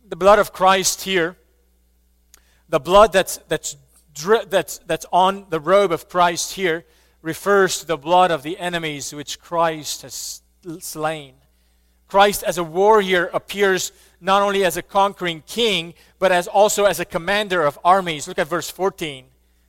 The 0.07 0.15
blood 0.15 0.39
of 0.39 0.53
Christ 0.53 1.01
here, 1.01 1.35
the 2.69 2.79
blood 2.79 3.13
that's, 3.13 3.37
that's, 3.47 3.77
that's, 4.49 4.79
that's 4.79 5.05
on 5.11 5.45
the 5.49 5.59
robe 5.59 5.91
of 5.91 6.09
Christ 6.09 6.53
here, 6.53 6.85
refers 7.21 7.79
to 7.79 7.85
the 7.85 7.97
blood 7.97 8.31
of 8.31 8.43
the 8.43 8.57
enemies 8.57 9.13
which 9.13 9.39
Christ 9.39 10.03
has 10.03 10.41
slain. 10.79 11.35
Christ, 12.07 12.43
as 12.43 12.57
a 12.57 12.63
warrior, 12.63 13.29
appears 13.33 13.91
not 14.21 14.41
only 14.41 14.63
as 14.63 14.77
a 14.77 14.81
conquering 14.81 15.43
king, 15.45 15.93
but 16.19 16.31
as 16.31 16.47
also 16.47 16.85
as 16.85 16.99
a 16.99 17.05
commander 17.05 17.63
of 17.63 17.77
armies. 17.83 18.27
Look 18.27 18.39
at 18.39 18.47
verse 18.47 18.69
14. 18.69 19.25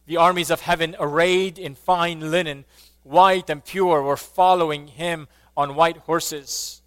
The 0.07 0.17
armies 0.17 0.51
of 0.51 0.61
heaven, 0.61 0.97
arrayed 0.99 1.59
in 1.59 1.75
fine 1.75 2.31
linen, 2.31 2.65
white 3.03 3.51
and 3.51 3.65
pure, 3.65 4.03
were 4.03 4.17
following 4.17 4.87
him 4.87 5.29
on 5.57 5.75
white 5.75 5.99
horses. 5.99 6.81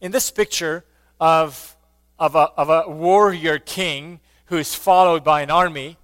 In 0.00 0.12
this 0.12 0.30
picture 0.30 0.84
of, 1.20 1.76
of, 2.18 2.34
a, 2.34 2.50
of 2.56 2.70
a 2.70 2.90
warrior 2.90 3.58
king 3.58 4.20
who 4.50 4.56
is 4.56 4.74
followed 4.74 5.22
by 5.22 5.42
an 5.42 5.50
army, 5.50 5.96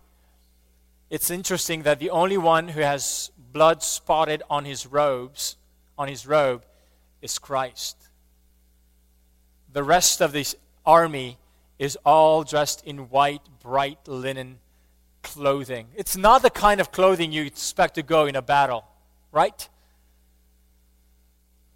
it's 1.10 1.30
interesting 1.30 1.82
that 1.82 1.98
the 1.98 2.10
only 2.10 2.38
one 2.38 2.68
who 2.68 2.80
has 2.80 3.32
blood 3.52 3.82
spotted 3.82 4.40
on 4.48 4.64
his 4.64 4.86
robes, 4.86 5.56
on 5.98 6.06
his 6.06 6.28
robe, 6.28 6.64
is 7.20 7.40
Christ. 7.40 7.96
The 9.72 9.82
rest 9.82 10.20
of 10.20 10.30
this 10.30 10.54
army 10.86 11.38
is 11.80 11.98
all 12.06 12.44
dressed 12.44 12.86
in 12.86 13.10
white, 13.10 13.42
bright 13.60 14.06
linen 14.06 14.60
clothing. 15.24 15.88
It's 15.96 16.16
not 16.16 16.42
the 16.42 16.50
kind 16.50 16.80
of 16.80 16.92
clothing 16.92 17.32
you 17.32 17.42
expect 17.42 17.96
to 17.96 18.02
go 18.02 18.26
in 18.26 18.36
a 18.36 18.42
battle, 18.42 18.84
right? 19.32 19.68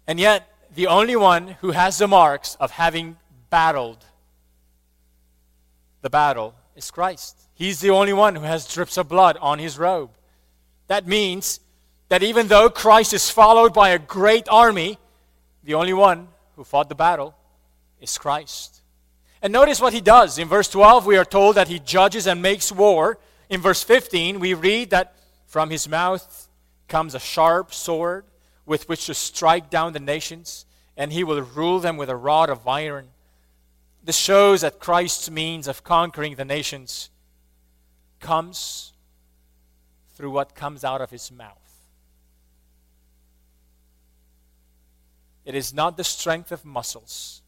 And 0.07 0.21
yet, 0.21 0.47
the 0.73 0.87
only 0.87 1.17
one 1.17 1.49
who 1.59 1.71
has 1.71 1.97
the 1.97 2.07
marks 2.07 2.55
of 2.61 2.71
having 2.71 3.17
battled 3.49 4.05
the 6.01 6.09
battle 6.09 6.55
is 6.75 6.91
Christ. 6.91 7.39
He's 7.53 7.79
the 7.79 7.89
only 7.89 8.13
one 8.13 8.35
who 8.35 8.41
has 8.41 8.67
drips 8.67 8.97
of 8.97 9.07
blood 9.07 9.37
on 9.41 9.59
his 9.59 9.77
robe. 9.77 10.11
That 10.87 11.07
means 11.07 11.59
that 12.09 12.23
even 12.23 12.47
though 12.47 12.69
Christ 12.69 13.13
is 13.13 13.29
followed 13.29 13.73
by 13.73 13.89
a 13.89 13.99
great 13.99 14.47
army, 14.49 14.97
the 15.63 15.75
only 15.75 15.93
one 15.93 16.27
who 16.55 16.63
fought 16.63 16.89
the 16.89 16.95
battle 16.95 17.35
is 17.99 18.17
Christ. 18.17 18.81
And 19.41 19.53
notice 19.53 19.79
what 19.81 19.93
he 19.93 20.01
does. 20.01 20.37
In 20.37 20.47
verse 20.47 20.67
12, 20.69 21.05
we 21.05 21.17
are 21.17 21.25
told 21.25 21.55
that 21.55 21.67
he 21.67 21.79
judges 21.79 22.27
and 22.27 22.41
makes 22.41 22.71
war. 22.71 23.17
In 23.49 23.61
verse 23.61 23.83
15, 23.83 24.39
we 24.39 24.53
read 24.53 24.89
that 24.89 25.15
from 25.45 25.69
his 25.69 25.87
mouth 25.87 26.47
comes 26.87 27.15
a 27.15 27.19
sharp 27.19 27.73
sword 27.73 28.25
with 28.65 28.87
which 28.87 29.05
to 29.07 29.13
strike 29.13 29.69
down 29.69 29.93
the 29.93 29.99
nations, 29.99 30.65
and 30.95 31.11
he 31.11 31.23
will 31.23 31.41
rule 31.41 31.79
them 31.79 31.97
with 31.97 32.09
a 32.09 32.15
rod 32.15 32.49
of 32.49 32.67
iron. 32.67 33.07
This 34.03 34.17
shows 34.17 34.61
that 34.61 34.79
Christ's 34.79 35.29
means 35.29 35.67
of 35.67 35.83
conquering 35.83 36.35
the 36.35 36.45
nations 36.45 37.09
comes 38.19 38.93
through 40.15 40.31
what 40.31 40.55
comes 40.55 40.83
out 40.83 41.01
of 41.01 41.11
his 41.11 41.31
mouth. 41.31 41.57
It 45.45 45.55
is 45.55 45.73
not 45.73 45.97
the 45.97 46.03
strength 46.03 46.51
of 46.51 46.65
muscles, 46.65 47.41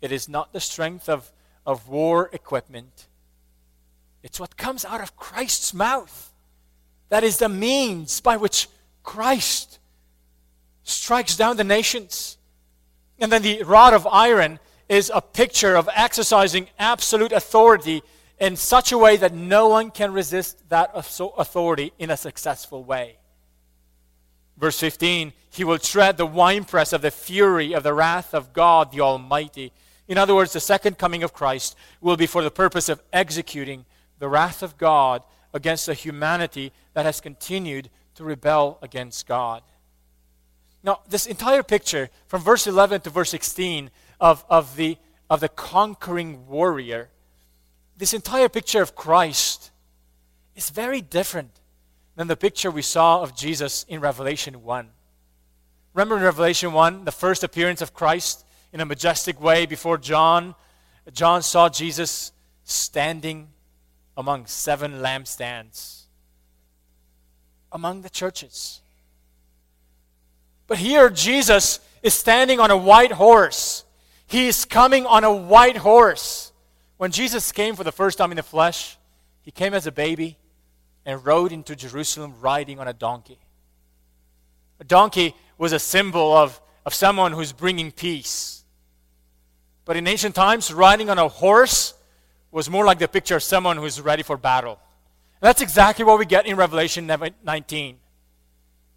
it 0.00 0.12
is 0.12 0.28
not 0.28 0.52
the 0.52 0.60
strength 0.60 1.08
of, 1.08 1.32
of 1.64 1.88
war 1.88 2.30
equipment, 2.32 3.06
it's 4.22 4.40
what 4.40 4.56
comes 4.56 4.84
out 4.84 5.00
of 5.00 5.16
Christ's 5.16 5.72
mouth. 5.72 6.32
That 7.08 7.24
is 7.24 7.38
the 7.38 7.48
means 7.48 8.20
by 8.20 8.36
which 8.36 8.68
Christ 9.02 9.78
strikes 10.82 11.36
down 11.36 11.56
the 11.56 11.64
nations. 11.64 12.36
And 13.18 13.32
then 13.32 13.42
the 13.42 13.62
rod 13.62 13.94
of 13.94 14.06
iron 14.06 14.58
is 14.88 15.10
a 15.14 15.20
picture 15.20 15.76
of 15.76 15.88
exercising 15.94 16.68
absolute 16.78 17.32
authority 17.32 18.02
in 18.38 18.56
such 18.56 18.92
a 18.92 18.98
way 18.98 19.16
that 19.16 19.34
no 19.34 19.68
one 19.68 19.90
can 19.90 20.12
resist 20.12 20.68
that 20.68 20.90
authority 20.94 21.92
in 21.98 22.10
a 22.10 22.16
successful 22.16 22.84
way. 22.84 23.18
Verse 24.56 24.78
15, 24.78 25.32
he 25.50 25.64
will 25.64 25.78
tread 25.78 26.16
the 26.16 26.26
winepress 26.26 26.92
of 26.92 27.02
the 27.02 27.10
fury 27.10 27.72
of 27.72 27.82
the 27.82 27.94
wrath 27.94 28.34
of 28.34 28.52
God 28.52 28.92
the 28.92 29.00
Almighty. 29.00 29.72
In 30.08 30.18
other 30.18 30.34
words, 30.34 30.52
the 30.52 30.60
second 30.60 30.98
coming 30.98 31.22
of 31.22 31.32
Christ 31.32 31.76
will 32.00 32.16
be 32.16 32.26
for 32.26 32.42
the 32.42 32.50
purpose 32.50 32.88
of 32.88 33.02
executing 33.12 33.84
the 34.18 34.28
wrath 34.28 34.62
of 34.62 34.78
God 34.78 35.22
against 35.54 35.88
a 35.88 35.94
humanity 35.94 36.72
that 36.94 37.04
has 37.04 37.20
continued 37.20 37.90
to 38.14 38.24
rebel 38.24 38.78
against 38.82 39.26
God. 39.26 39.62
Now, 40.82 41.00
this 41.08 41.26
entire 41.26 41.62
picture 41.62 42.08
from 42.26 42.42
verse 42.42 42.66
11 42.66 43.02
to 43.02 43.10
verse 43.10 43.30
16 43.30 43.90
of, 44.20 44.44
of, 44.48 44.76
the, 44.76 44.96
of 45.30 45.40
the 45.40 45.48
conquering 45.48 46.46
warrior, 46.46 47.08
this 47.96 48.14
entire 48.14 48.48
picture 48.48 48.82
of 48.82 48.94
Christ 48.94 49.70
is 50.54 50.70
very 50.70 51.00
different 51.00 51.50
than 52.16 52.26
the 52.26 52.36
picture 52.36 52.70
we 52.70 52.82
saw 52.82 53.22
of 53.22 53.36
Jesus 53.36 53.84
in 53.88 54.00
Revelation 54.00 54.62
1. 54.62 54.88
Remember 55.94 56.16
in 56.16 56.22
Revelation 56.22 56.72
1, 56.72 57.04
the 57.04 57.12
first 57.12 57.42
appearance 57.44 57.80
of 57.80 57.94
Christ 57.94 58.44
in 58.72 58.80
a 58.80 58.84
majestic 58.84 59.40
way 59.40 59.66
before 59.66 59.98
John? 59.98 60.54
John 61.12 61.42
saw 61.42 61.68
Jesus 61.68 62.32
standing 62.64 63.48
among 64.16 64.46
seven 64.46 64.94
lampstands 64.94 65.98
among 67.72 68.02
the 68.02 68.10
churches. 68.10 68.80
But 70.66 70.78
here, 70.78 71.10
Jesus 71.10 71.80
is 72.02 72.14
standing 72.14 72.60
on 72.60 72.70
a 72.70 72.76
white 72.76 73.12
horse. 73.12 73.84
He 74.28 74.46
is 74.46 74.66
coming 74.66 75.06
on 75.06 75.24
a 75.24 75.32
white 75.32 75.78
horse. 75.78 76.52
When 76.98 77.10
Jesus 77.10 77.50
came 77.50 77.74
for 77.74 77.82
the 77.82 77.92
first 77.92 78.18
time 78.18 78.30
in 78.30 78.36
the 78.36 78.42
flesh, 78.42 78.98
he 79.40 79.50
came 79.50 79.72
as 79.72 79.86
a 79.86 79.92
baby 79.92 80.36
and 81.06 81.24
rode 81.24 81.50
into 81.50 81.74
Jerusalem 81.74 82.34
riding 82.40 82.78
on 82.78 82.86
a 82.86 82.92
donkey. 82.92 83.38
A 84.80 84.84
donkey 84.84 85.34
was 85.56 85.72
a 85.72 85.78
symbol 85.78 86.36
of, 86.36 86.60
of 86.84 86.92
someone 86.92 87.32
who's 87.32 87.52
bringing 87.52 87.90
peace. 87.90 88.64
But 89.86 89.96
in 89.96 90.06
ancient 90.06 90.34
times, 90.34 90.72
riding 90.74 91.08
on 91.08 91.18
a 91.18 91.28
horse 91.28 91.94
was 92.50 92.68
more 92.68 92.84
like 92.84 92.98
the 92.98 93.08
picture 93.08 93.36
of 93.36 93.42
someone 93.42 93.78
who's 93.78 93.98
ready 93.98 94.22
for 94.22 94.36
battle. 94.36 94.78
And 95.40 95.48
that's 95.48 95.62
exactly 95.62 96.04
what 96.04 96.18
we 96.18 96.26
get 96.26 96.46
in 96.46 96.56
Revelation 96.56 97.10
19. 97.44 97.98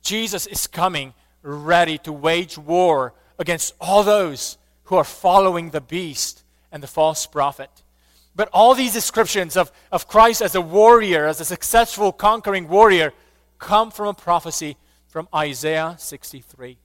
Jesus 0.03 0.45
is 0.45 0.67
coming 0.67 1.13
ready 1.41 1.97
to 1.99 2.11
wage 2.11 2.57
war 2.57 3.13
against 3.39 3.73
all 3.79 4.03
those 4.03 4.57
who 4.91 4.97
are 4.97 5.05
following 5.05 5.69
the 5.69 5.79
beast 5.79 6.43
and 6.69 6.83
the 6.83 6.87
false 6.87 7.25
prophet. 7.25 7.69
But 8.35 8.49
all 8.51 8.75
these 8.75 8.91
descriptions 8.91 9.55
of, 9.55 9.71
of 9.89 10.05
Christ 10.05 10.41
as 10.41 10.53
a 10.53 10.59
warrior, 10.59 11.27
as 11.27 11.39
a 11.39 11.45
successful 11.45 12.11
conquering 12.11 12.67
warrior, 12.67 13.13
come 13.57 13.89
from 13.89 14.07
a 14.07 14.13
prophecy 14.13 14.75
from 15.07 15.29
Isaiah 15.33 15.95
63. 15.97 16.77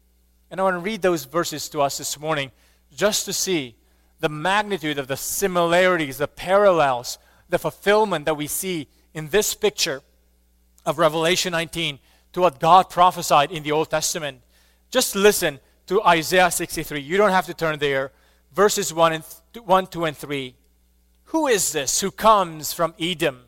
And 0.53 0.61
I 0.61 0.63
want 0.63 0.75
to 0.75 0.79
read 0.79 1.03
those 1.03 1.25
verses 1.25 1.69
to 1.71 1.81
us 1.81 1.99
this 1.99 2.17
morning 2.17 2.53
just 2.95 3.25
to 3.25 3.33
see 3.33 3.75
the 4.21 4.29
magnitude 4.29 5.01
of 5.01 5.09
the 5.09 5.17
similarities, 5.17 6.19
the 6.19 6.29
parallels, 6.29 7.19
the 7.49 7.59
fulfillment 7.59 8.25
that 8.27 8.37
we 8.37 8.47
see 8.47 8.87
in 9.15 9.31
this 9.31 9.53
picture 9.53 10.01
of 10.85 11.01
Revelation 11.01 11.51
19 11.51 11.99
to 12.35 12.41
what 12.41 12.61
God 12.61 12.89
prophesied 12.89 13.51
in 13.51 13.65
the 13.65 13.73
Old 13.73 13.91
Testament. 13.91 14.43
Just 14.93 15.17
listen 15.17 15.59
to 15.87 16.03
Isaiah 16.03 16.51
63. 16.51 17.01
You 17.01 17.17
don't 17.17 17.31
have 17.31 17.47
to 17.47 17.55
turn 17.55 17.79
there. 17.79 18.13
Verses 18.53 18.93
1, 18.93 19.13
and 19.13 19.25
th- 19.53 19.65
1 19.65 19.87
2, 19.87 20.05
and 20.05 20.17
3. 20.17 20.55
Who 21.25 21.47
is 21.47 21.73
this 21.73 22.01
who 22.01 22.11
comes 22.11 22.73
from 22.73 22.95
Edom? 22.99 23.43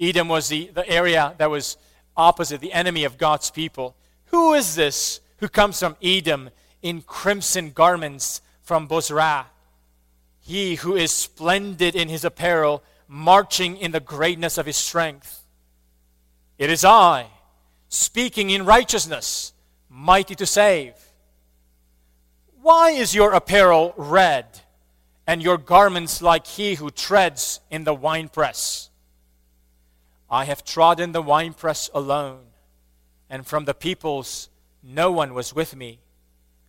Edom 0.00 0.28
was 0.28 0.48
the, 0.48 0.70
the 0.74 0.88
area 0.88 1.34
that 1.38 1.50
was 1.50 1.76
opposite, 2.16 2.60
the 2.60 2.72
enemy 2.72 3.04
of 3.04 3.18
God's 3.18 3.50
people. 3.50 3.96
Who 4.26 4.54
is 4.54 4.74
this 4.74 5.20
who 5.38 5.48
comes 5.48 5.78
from 5.78 5.96
Edom 6.02 6.50
in 6.82 7.02
crimson 7.02 7.70
garments 7.70 8.40
from 8.62 8.86
Bozrah. 8.86 9.46
He 10.40 10.76
who 10.76 10.94
is 10.96 11.12
splendid 11.12 11.96
in 11.96 12.08
his 12.08 12.24
apparel, 12.24 12.82
marching 13.08 13.76
in 13.76 13.92
the 13.92 14.00
greatness 14.00 14.58
of 14.58 14.66
his 14.66 14.76
strength. 14.76 15.42
It 16.58 16.70
is 16.70 16.84
I, 16.84 17.26
speaking 17.88 18.50
in 18.50 18.64
righteousness, 18.64 19.52
mighty 19.96 20.34
to 20.34 20.44
save. 20.44 20.92
Why 22.60 22.90
is 22.90 23.14
your 23.14 23.32
apparel 23.32 23.94
red, 23.96 24.44
and 25.26 25.42
your 25.42 25.56
garments 25.56 26.20
like 26.20 26.46
he 26.46 26.74
who 26.74 26.90
treads 26.90 27.60
in 27.70 27.84
the 27.84 27.94
winepress? 27.94 28.90
I 30.30 30.44
have 30.44 30.64
trodden 30.64 31.12
the 31.12 31.22
winepress 31.22 31.88
alone, 31.94 32.44
and 33.30 33.46
from 33.46 33.64
the 33.64 33.72
peoples 33.72 34.50
no 34.82 35.10
one 35.10 35.32
was 35.32 35.54
with 35.54 35.74
me. 35.74 36.00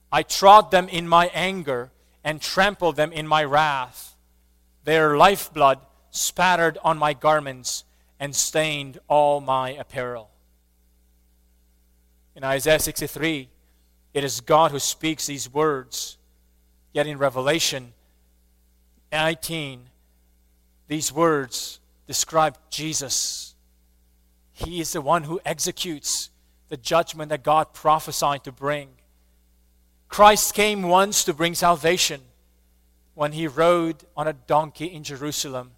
I 0.09 0.23
trod 0.23 0.71
them 0.71 0.87
in 0.87 1.05
my 1.05 1.29
anger 1.33 1.91
and 2.23 2.41
trampled 2.41 2.95
them 2.95 3.11
in 3.11 3.27
my 3.27 3.43
wrath. 3.43 4.15
Their 4.85 5.17
lifeblood 5.17 5.79
spattered 6.11 6.77
on 6.81 6.97
my 6.97 7.13
garments, 7.13 7.83
and 8.19 8.33
stained 8.33 8.99
all 9.09 9.41
my 9.41 9.71
apparel. 9.71 10.31
In 12.37 12.43
Isaiah 12.43 12.79
63, 12.79 13.49
it 14.13 14.23
is 14.23 14.41
God 14.41 14.69
who 14.69 14.77
speaks 14.77 15.25
these 15.25 15.51
words. 15.51 16.19
Yet 16.93 17.07
in 17.07 17.17
Revelation 17.17 17.93
19, 19.11 19.89
these 20.87 21.11
words 21.11 21.79
describe 22.05 22.55
Jesus. 22.69 23.55
He 24.53 24.79
is 24.79 24.93
the 24.93 25.01
one 25.01 25.23
who 25.23 25.41
executes 25.45 26.29
the 26.69 26.77
judgment 26.77 27.29
that 27.29 27.41
God 27.41 27.73
prophesied 27.73 28.43
to 28.43 28.51
bring. 28.51 28.89
Christ 30.07 30.53
came 30.53 30.83
once 30.83 31.23
to 31.23 31.33
bring 31.33 31.55
salvation 31.55 32.21
when 33.15 33.31
he 33.31 33.47
rode 33.47 34.03
on 34.15 34.27
a 34.27 34.33
donkey 34.33 34.85
in 34.85 35.03
Jerusalem 35.03 35.71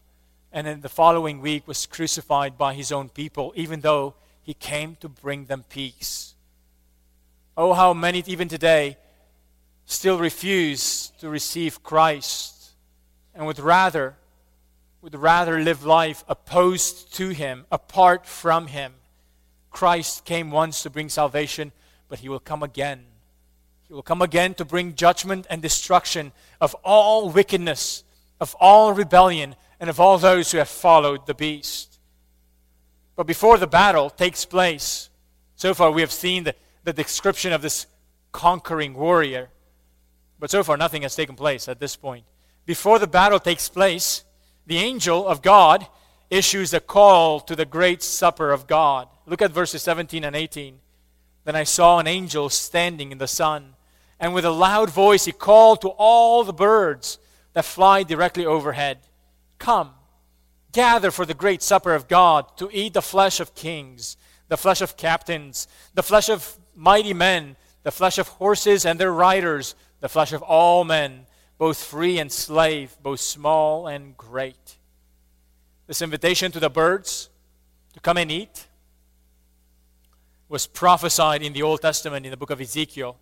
and 0.51 0.67
in 0.67 0.81
the 0.81 0.89
following 0.89 1.39
week 1.39 1.65
was 1.69 1.85
crucified 1.85 2.57
by 2.57 2.73
his 2.73 2.91
own 2.91 3.07
people, 3.07 3.53
even 3.55 3.79
though 3.79 4.15
he 4.41 4.53
came 4.53 4.97
to 4.97 5.07
bring 5.07 5.45
them 5.45 5.63
peace. 5.69 6.35
Oh, 7.57 7.73
how 7.73 7.93
many, 7.93 8.23
even 8.27 8.47
today, 8.47 8.97
still 9.85 10.19
refuse 10.19 11.11
to 11.19 11.29
receive 11.29 11.83
Christ 11.83 12.71
and 13.33 13.45
would 13.45 13.59
rather 13.59 14.15
would 15.01 15.15
rather 15.15 15.59
live 15.59 15.85
life 15.85 16.23
opposed 16.27 17.13
to 17.13 17.29
him, 17.29 17.65
apart 17.71 18.25
from 18.25 18.67
him. 18.67 18.93
Christ 19.71 20.25
came 20.25 20.51
once 20.51 20.83
to 20.83 20.89
bring 20.89 21.09
salvation, 21.09 21.71
but 22.09 22.19
he 22.19 22.29
will 22.29 22.39
come 22.39 22.63
again. 22.63 23.05
He 23.87 23.93
will 23.93 24.03
come 24.03 24.21
again 24.21 24.53
to 24.55 24.65
bring 24.65 24.95
judgment 24.95 25.47
and 25.49 25.61
destruction 25.61 26.31
of 26.59 26.75
all 26.83 27.29
wickedness, 27.29 28.03
of 28.41 28.55
all 28.59 28.93
rebellion, 28.93 29.55
and 29.79 29.89
of 29.89 29.99
all 29.99 30.17
those 30.17 30.51
who 30.51 30.57
have 30.57 30.67
followed 30.67 31.25
the 31.25 31.33
beast. 31.33 31.99
But 33.15 33.25
before 33.25 33.57
the 33.57 33.67
battle 33.67 34.09
takes 34.09 34.43
place, 34.43 35.09
so 35.55 35.73
far 35.73 35.91
we 35.91 36.01
have 36.01 36.11
seen 36.11 36.43
the, 36.43 36.55
the 36.95 37.03
description 37.03 37.53
of 37.53 37.61
this 37.61 37.87
conquering 38.31 38.93
warrior. 38.93 39.49
But 40.39 40.51
so 40.51 40.63
far 40.63 40.77
nothing 40.77 41.01
has 41.03 41.15
taken 41.15 41.35
place 41.35 41.67
at 41.67 41.79
this 41.79 41.95
point. 41.95 42.25
Before 42.65 42.99
the 42.99 43.07
battle 43.07 43.39
takes 43.39 43.69
place, 43.69 44.23
the 44.65 44.77
angel 44.77 45.27
of 45.27 45.41
God 45.41 45.87
issues 46.29 46.73
a 46.73 46.79
call 46.79 47.39
to 47.41 47.55
the 47.55 47.65
great 47.65 48.03
supper 48.03 48.51
of 48.51 48.67
God. 48.67 49.07
Look 49.25 49.41
at 49.41 49.51
verses 49.51 49.81
17 49.81 50.23
and 50.23 50.35
18. 50.35 50.79
Then 51.45 51.55
I 51.55 51.63
saw 51.63 51.99
an 51.99 52.07
angel 52.07 52.49
standing 52.49 53.11
in 53.11 53.17
the 53.17 53.27
sun, 53.27 53.75
and 54.19 54.33
with 54.33 54.45
a 54.45 54.51
loud 54.51 54.89
voice 54.89 55.25
he 55.25 55.31
called 55.31 55.81
to 55.81 55.89
all 55.89 56.43
the 56.43 56.53
birds 56.53 57.17
that 57.53 57.65
fly 57.65 58.03
directly 58.03 58.45
overhead 58.45 58.99
Come, 59.57 59.91
gather 60.71 61.11
for 61.11 61.25
the 61.25 61.33
great 61.33 61.61
supper 61.61 61.93
of 61.93 62.07
God 62.07 62.57
to 62.57 62.69
eat 62.71 62.93
the 62.93 63.01
flesh 63.01 63.39
of 63.39 63.55
kings, 63.55 64.15
the 64.49 64.57
flesh 64.57 64.81
of 64.81 64.97
captains, 64.97 65.67
the 65.93 66.03
flesh 66.03 66.27
of 66.29 66.57
mighty 66.75 67.13
men, 67.13 67.55
the 67.83 67.91
flesh 67.91 68.17
of 68.17 68.27
horses 68.27 68.85
and 68.85 68.99
their 68.99 69.13
riders, 69.13 69.75
the 70.01 70.09
flesh 70.09 70.33
of 70.33 70.41
all 70.41 70.83
men, 70.83 71.25
both 71.57 71.81
free 71.81 72.19
and 72.19 72.31
slave, 72.31 72.97
both 73.01 73.19
small 73.19 73.87
and 73.87 74.17
great. 74.17 74.77
This 75.87 76.01
invitation 76.01 76.51
to 76.51 76.59
the 76.59 76.69
birds 76.69 77.29
to 77.93 77.99
come 77.99 78.17
and 78.17 78.31
eat 78.31 78.67
was 80.47 80.67
prophesied 80.67 81.41
in 81.43 81.53
the 81.53 81.61
Old 81.61 81.81
Testament 81.81 82.25
in 82.25 82.31
the 82.31 82.37
book 82.37 82.49
of 82.49 82.59
Ezekiel, 82.59 83.17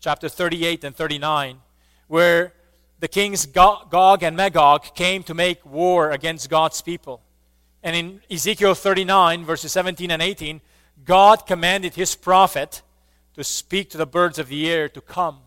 chapter 0.00 0.28
38 0.28 0.84
and 0.84 0.96
39, 0.96 1.58
where 2.08 2.54
the 3.00 3.08
kings 3.08 3.46
Gog 3.46 4.22
and 4.22 4.36
Magog 4.36 4.94
came 4.94 5.22
to 5.24 5.34
make 5.34 5.64
war 5.64 6.10
against 6.10 6.48
God's 6.48 6.80
people. 6.80 7.22
And 7.82 7.96
in 7.96 8.20
Ezekiel 8.30 8.74
39, 8.74 9.44
verses 9.44 9.72
17 9.72 10.10
and 10.10 10.22
18, 10.22 10.60
God 11.04 11.46
commanded 11.46 11.94
his 11.94 12.14
prophet 12.14 12.82
to 13.34 13.44
speak 13.44 13.90
to 13.90 13.98
the 13.98 14.06
birds 14.06 14.38
of 14.38 14.48
the 14.48 14.70
air 14.70 14.88
to 14.88 15.00
come 15.00 15.38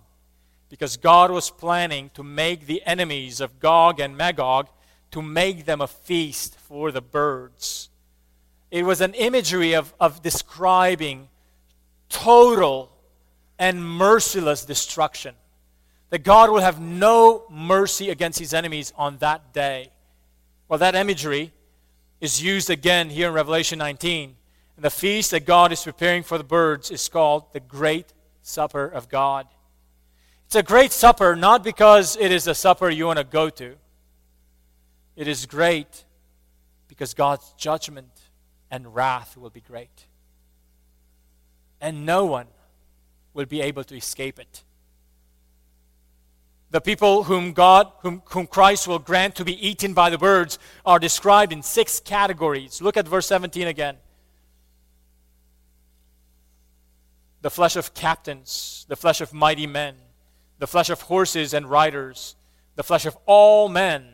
because 0.69 0.97
God 0.97 1.29
was 1.29 1.49
planning 1.49 2.09
to 2.15 2.23
make 2.23 2.65
the 2.65 2.81
enemies 2.83 3.39
of 3.39 3.59
Gog 3.59 3.99
and 3.99 4.17
Magog 4.17 4.67
to 5.11 5.21
make 5.21 5.65
them 5.65 5.81
a 5.81 5.87
feast 5.87 6.57
for 6.57 6.91
the 6.91 7.01
birds. 7.01 7.89
It 8.71 8.83
was 8.83 8.99
an 9.01 9.13
imagery 9.13 9.73
of, 9.73 9.93
of 9.99 10.23
describing 10.23 11.29
total 12.09 12.91
and 13.59 13.85
merciless 13.85 14.65
destruction 14.65 15.35
that 16.09 16.23
God 16.23 16.49
will 16.49 16.61
have 16.61 16.79
no 16.81 17.43
mercy 17.49 18.09
against 18.09 18.39
his 18.39 18.53
enemies 18.53 18.93
on 18.95 19.17
that 19.17 19.53
day. 19.53 19.91
Well, 20.67 20.79
that 20.79 20.95
imagery 20.95 21.51
is 22.19 22.41
used 22.41 22.69
again 22.69 23.09
here 23.09 23.27
in 23.27 23.33
Revelation 23.33 23.77
19. 23.79 24.35
And 24.75 24.86
the 24.86 24.89
feast 24.89 25.31
that 25.31 25.45
God 25.45 25.71
is 25.71 25.83
preparing 25.83 26.23
for 26.23 26.38
the 26.38 26.43
birds 26.43 26.91
is 26.91 27.07
called 27.07 27.51
the 27.53 27.59
Great 27.59 28.13
Supper 28.41 28.86
of 28.86 29.09
God. 29.09 29.47
It's 30.45 30.55
a 30.55 30.63
great 30.63 30.91
supper 30.91 31.36
not 31.36 31.63
because 31.63 32.15
it 32.17 32.31
is 32.31 32.47
a 32.47 32.53
supper 32.53 32.89
you 32.89 33.07
want 33.07 33.17
to 33.17 33.23
go 33.23 33.49
to, 33.49 33.75
it 35.15 35.27
is 35.27 35.45
great 35.45 36.05
because 36.88 37.13
God's 37.13 37.53
judgment 37.57 38.12
and 38.69 38.93
wrath 38.93 39.38
will 39.38 39.49
be 39.49 39.62
great. 39.62 40.07
And 41.81 42.05
no 42.05 42.25
one 42.25 42.47
will 43.33 43.45
be 43.45 43.62
able 43.62 43.83
to 43.86 43.95
escape 43.95 44.39
it 44.39 44.63
the 46.73 46.81
people 46.81 47.23
whom 47.25 47.53
God, 47.53 47.91
whom, 48.01 48.23
whom 48.31 48.47
Christ 48.47 48.88
will 48.88 48.97
grant 48.97 49.36
to 49.36 49.45
be 49.45 49.65
eaten 49.65 49.93
by 49.93 50.09
the 50.09 50.17
birds, 50.17 50.57
are 50.83 50.97
described 50.97 51.53
in 51.53 51.62
six 51.62 51.99
categories. 51.99 52.81
Look 52.81 52.97
at 52.97 53.07
verse 53.07 53.27
17 53.27 53.67
again. 53.67 53.97
The 57.43 57.51
flesh 57.51 57.75
of 57.75 57.93
captains, 57.93 58.86
the 58.88 58.95
flesh 58.95 59.19
of 59.19 59.34
mighty 59.34 59.67
men, 59.67 59.95
the 60.60 60.65
flesh 60.65 60.89
of 60.89 61.01
horses 61.01 61.53
and 61.53 61.69
riders, 61.69 62.38
the 62.75 62.84
flesh 62.84 63.06
of 63.06 63.17
all 63.25 63.67
men, 63.67 64.06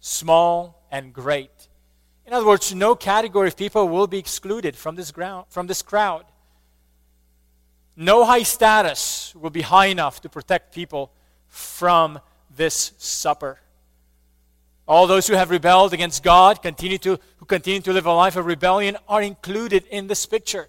small 0.00 0.84
and 0.90 1.12
great. 1.12 1.68
In 2.26 2.32
other 2.32 2.44
words, 2.44 2.74
no 2.74 2.96
category 2.96 3.46
of 3.46 3.56
people 3.56 3.88
will 3.88 4.08
be 4.08 4.18
excluded 4.18 4.74
from 4.74 4.96
this, 4.96 5.12
ground, 5.12 5.46
from 5.48 5.68
this 5.68 5.80
crowd. 5.80 6.24
No 7.94 8.24
high 8.24 8.42
status 8.42 9.32
will 9.36 9.50
be 9.50 9.62
high 9.62 9.86
enough 9.86 10.20
to 10.22 10.28
protect 10.28 10.74
people 10.74 11.12
from 11.46 12.18
this 12.56 12.94
supper. 12.98 13.60
All 14.88 15.06
those 15.06 15.28
who 15.28 15.34
have 15.34 15.50
rebelled 15.50 15.92
against 15.92 16.24
God, 16.24 16.62
continue 16.62 16.98
to, 16.98 17.20
who 17.36 17.46
continue 17.46 17.80
to 17.82 17.92
live 17.92 18.06
a 18.06 18.12
life 18.12 18.34
of 18.34 18.44
rebellion, 18.44 18.96
are 19.08 19.22
included 19.22 19.86
in 19.86 20.08
this 20.08 20.26
picture. 20.26 20.68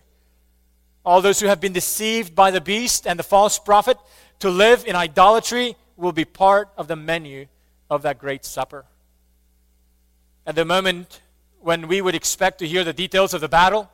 All 1.08 1.22
those 1.22 1.40
who 1.40 1.48
have 1.48 1.62
been 1.62 1.72
deceived 1.72 2.36
by 2.36 2.52
the 2.52 2.60
beast 2.60 3.08
and 3.08 3.18
the 3.18 3.24
false 3.24 3.58
prophet 3.58 3.98
to 4.40 4.50
live 4.50 4.84
in 4.86 4.94
idolatry 4.94 5.78
will 5.96 6.12
be 6.12 6.26
part 6.26 6.68
of 6.76 6.90
the 6.90 6.98
menu 6.98 7.46
of 7.90 8.02
that 8.02 8.20
great 8.20 8.44
supper. 8.44 8.84
At 10.46 10.56
the 10.56 10.66
moment 10.66 11.22
when 11.62 11.88
we 11.88 12.02
would 12.02 12.14
expect 12.14 12.60
to 12.60 12.68
hear 12.68 12.84
the 12.84 12.92
details 12.92 13.34
of 13.34 13.40
the 13.40 13.48
battle, 13.48 13.90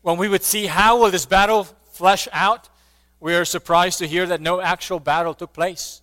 when 0.00 0.16
we 0.16 0.28
would 0.30 0.44
see 0.44 0.64
how 0.64 0.98
will 0.98 1.10
this 1.10 1.26
battle 1.26 1.64
flesh 1.92 2.26
out, 2.32 2.70
we 3.20 3.34
are 3.34 3.44
surprised 3.44 3.98
to 3.98 4.08
hear 4.08 4.24
that 4.24 4.40
no 4.40 4.62
actual 4.62 4.98
battle 4.98 5.34
took 5.34 5.52
place. 5.52 6.00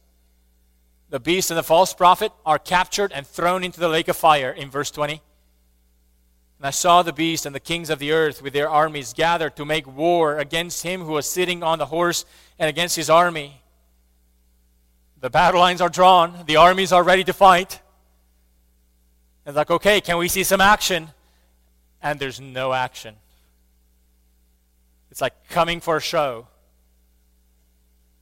The 1.09 1.19
beast 1.19 1.49
and 1.49 1.57
the 1.57 1.63
false 1.63 1.95
prophet 1.95 2.31
are 2.45 2.59
captured 2.59 3.11
and 3.11 3.25
thrown 3.25 3.63
into 3.63 3.79
the 3.79 3.89
lake 3.89 4.07
of 4.07 4.15
fire 4.15 4.51
in 4.51 4.69
verse 4.69 4.91
20. 4.91 5.19
And 6.65 6.69
I 6.69 6.71
saw 6.71 7.03
the 7.03 7.13
beast 7.13 7.45
and 7.45 7.53
the 7.53 7.59
kings 7.59 7.91
of 7.91 7.99
the 7.99 8.11
earth 8.11 8.41
with 8.41 8.53
their 8.53 8.67
armies 8.67 9.13
gathered 9.13 9.55
to 9.57 9.65
make 9.65 9.85
war 9.85 10.39
against 10.39 10.81
him 10.81 11.01
who 11.01 11.11
was 11.11 11.29
sitting 11.29 11.61
on 11.61 11.77
the 11.77 11.85
horse 11.85 12.25
and 12.57 12.67
against 12.67 12.95
his 12.95 13.07
army. 13.07 13.61
The 15.21 15.29
battle 15.29 15.59
lines 15.59 15.79
are 15.79 15.89
drawn, 15.89 16.43
the 16.47 16.55
armies 16.55 16.91
are 16.91 17.03
ready 17.03 17.23
to 17.25 17.33
fight. 17.33 17.81
It's 19.45 19.55
like, 19.55 19.69
okay, 19.69 20.01
can 20.01 20.17
we 20.17 20.27
see 20.27 20.43
some 20.43 20.59
action? 20.59 21.09
And 22.01 22.19
there's 22.19 22.41
no 22.41 22.73
action. 22.73 23.13
It's 25.11 25.21
like 25.21 25.35
coming 25.49 25.79
for 25.79 25.97
a 25.97 26.01
show 26.01 26.47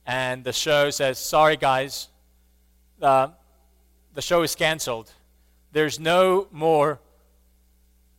and 0.06 0.44
the 0.44 0.52
show 0.52 0.90
says, 0.90 1.18
Sorry, 1.18 1.56
guys, 1.56 2.10
uh, 3.02 3.30
the 4.14 4.22
show 4.22 4.42
is 4.42 4.54
canceled. 4.54 5.10
There's 5.72 5.98
no 5.98 6.50
more. 6.52 7.00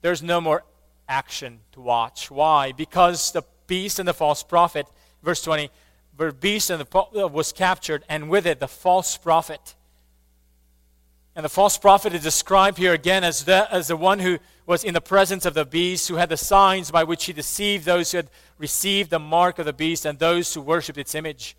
There's 0.04 0.22
no 0.22 0.38
more 0.38 0.64
action 1.08 1.60
to 1.72 1.80
watch. 1.80 2.30
Why? 2.30 2.72
Because 2.72 3.32
the 3.32 3.42
beast 3.66 3.98
and 3.98 4.06
the 4.06 4.12
false 4.12 4.42
prophet, 4.42 4.86
verse 5.22 5.42
20, 5.42 5.70
the 6.18 6.30
beast 6.30 6.68
and 6.68 6.78
the 6.78 7.26
was 7.26 7.52
captured, 7.54 8.04
and 8.06 8.28
with 8.28 8.46
it 8.46 8.60
the 8.60 8.68
false 8.68 9.16
prophet. 9.16 9.74
And 11.34 11.42
the 11.42 11.48
false 11.48 11.78
prophet 11.78 12.12
is 12.12 12.22
described 12.22 12.76
here 12.76 12.92
again 12.92 13.24
as 13.24 13.46
the, 13.46 13.66
as 13.74 13.88
the 13.88 13.96
one 13.96 14.18
who 14.18 14.40
was 14.66 14.84
in 14.84 14.92
the 14.92 15.00
presence 15.00 15.46
of 15.46 15.54
the 15.54 15.64
beast, 15.64 16.08
who 16.08 16.16
had 16.16 16.28
the 16.28 16.36
signs 16.36 16.90
by 16.90 17.02
which 17.02 17.24
he 17.24 17.32
deceived 17.32 17.86
those 17.86 18.12
who 18.12 18.18
had 18.18 18.28
received 18.58 19.08
the 19.08 19.18
mark 19.18 19.58
of 19.58 19.64
the 19.64 19.72
beast 19.72 20.04
and 20.04 20.18
those 20.18 20.52
who 20.52 20.60
worshipped 20.60 20.98
its 20.98 21.14
image. 21.14 21.56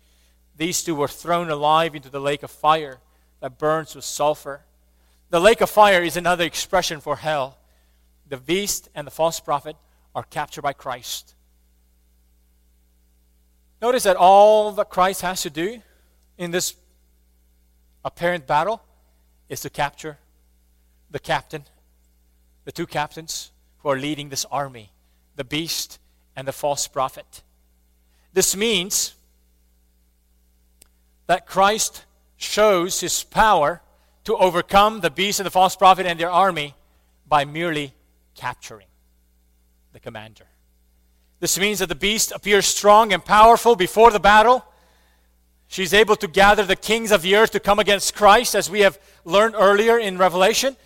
These 0.56 0.84
two 0.84 0.94
were 0.94 1.08
thrown 1.08 1.50
alive 1.50 1.96
into 1.96 2.10
the 2.10 2.20
lake 2.20 2.44
of 2.44 2.52
fire 2.52 2.98
that 3.40 3.58
burns 3.58 3.96
with 3.96 4.04
sulfur. 4.04 4.60
The 5.30 5.40
lake 5.40 5.60
of 5.60 5.68
fire 5.68 6.04
is 6.04 6.16
another 6.16 6.44
expression 6.44 7.00
for 7.00 7.16
hell. 7.16 7.58
The 8.28 8.36
beast 8.36 8.88
and 8.94 9.06
the 9.06 9.10
false 9.10 9.40
prophet 9.40 9.76
are 10.14 10.24
captured 10.24 10.62
by 10.62 10.72
Christ. 10.72 11.34
Notice 13.80 14.04
that 14.04 14.16
all 14.16 14.72
that 14.72 14.88
Christ 14.88 15.20
has 15.20 15.42
to 15.42 15.50
do 15.50 15.82
in 16.38 16.50
this 16.50 16.74
apparent 18.04 18.46
battle 18.46 18.82
is 19.48 19.60
to 19.60 19.70
capture 19.70 20.18
the 21.10 21.18
captain, 21.18 21.64
the 22.64 22.72
two 22.72 22.86
captains 22.86 23.52
who 23.78 23.90
are 23.90 23.98
leading 23.98 24.28
this 24.28 24.44
army, 24.46 24.92
the 25.36 25.44
beast 25.44 25.98
and 26.34 26.48
the 26.48 26.52
false 26.52 26.88
prophet. 26.88 27.42
This 28.32 28.56
means 28.56 29.14
that 31.26 31.46
Christ 31.46 32.04
shows 32.36 33.00
his 33.00 33.24
power 33.24 33.82
to 34.24 34.36
overcome 34.36 35.00
the 35.00 35.10
beast 35.10 35.38
and 35.38 35.46
the 35.46 35.50
false 35.50 35.76
prophet 35.76 36.06
and 36.06 36.18
their 36.18 36.30
army 36.30 36.74
by 37.28 37.44
merely 37.44 37.94
capturing 38.36 38.88
the 39.92 40.00
commander. 40.00 40.46
This 41.40 41.58
means 41.58 41.80
that 41.80 41.88
the 41.88 41.94
beast 41.94 42.32
appears 42.32 42.66
strong 42.66 43.12
and 43.12 43.24
powerful 43.24 43.76
before 43.76 44.10
the 44.10 44.20
battle. 44.20 44.64
She's 45.68 45.92
able 45.92 46.16
to 46.16 46.28
gather 46.28 46.64
the 46.64 46.76
kings 46.76 47.10
of 47.10 47.22
the 47.22 47.36
earth 47.36 47.50
to 47.52 47.60
come 47.60 47.78
against 47.78 48.14
Christ, 48.14 48.54
as 48.54 48.70
we 48.70 48.80
have 48.80 48.98
learned 49.24 49.54
earlier 49.58 49.98
in 49.98 50.16
Revelation. 50.16 50.76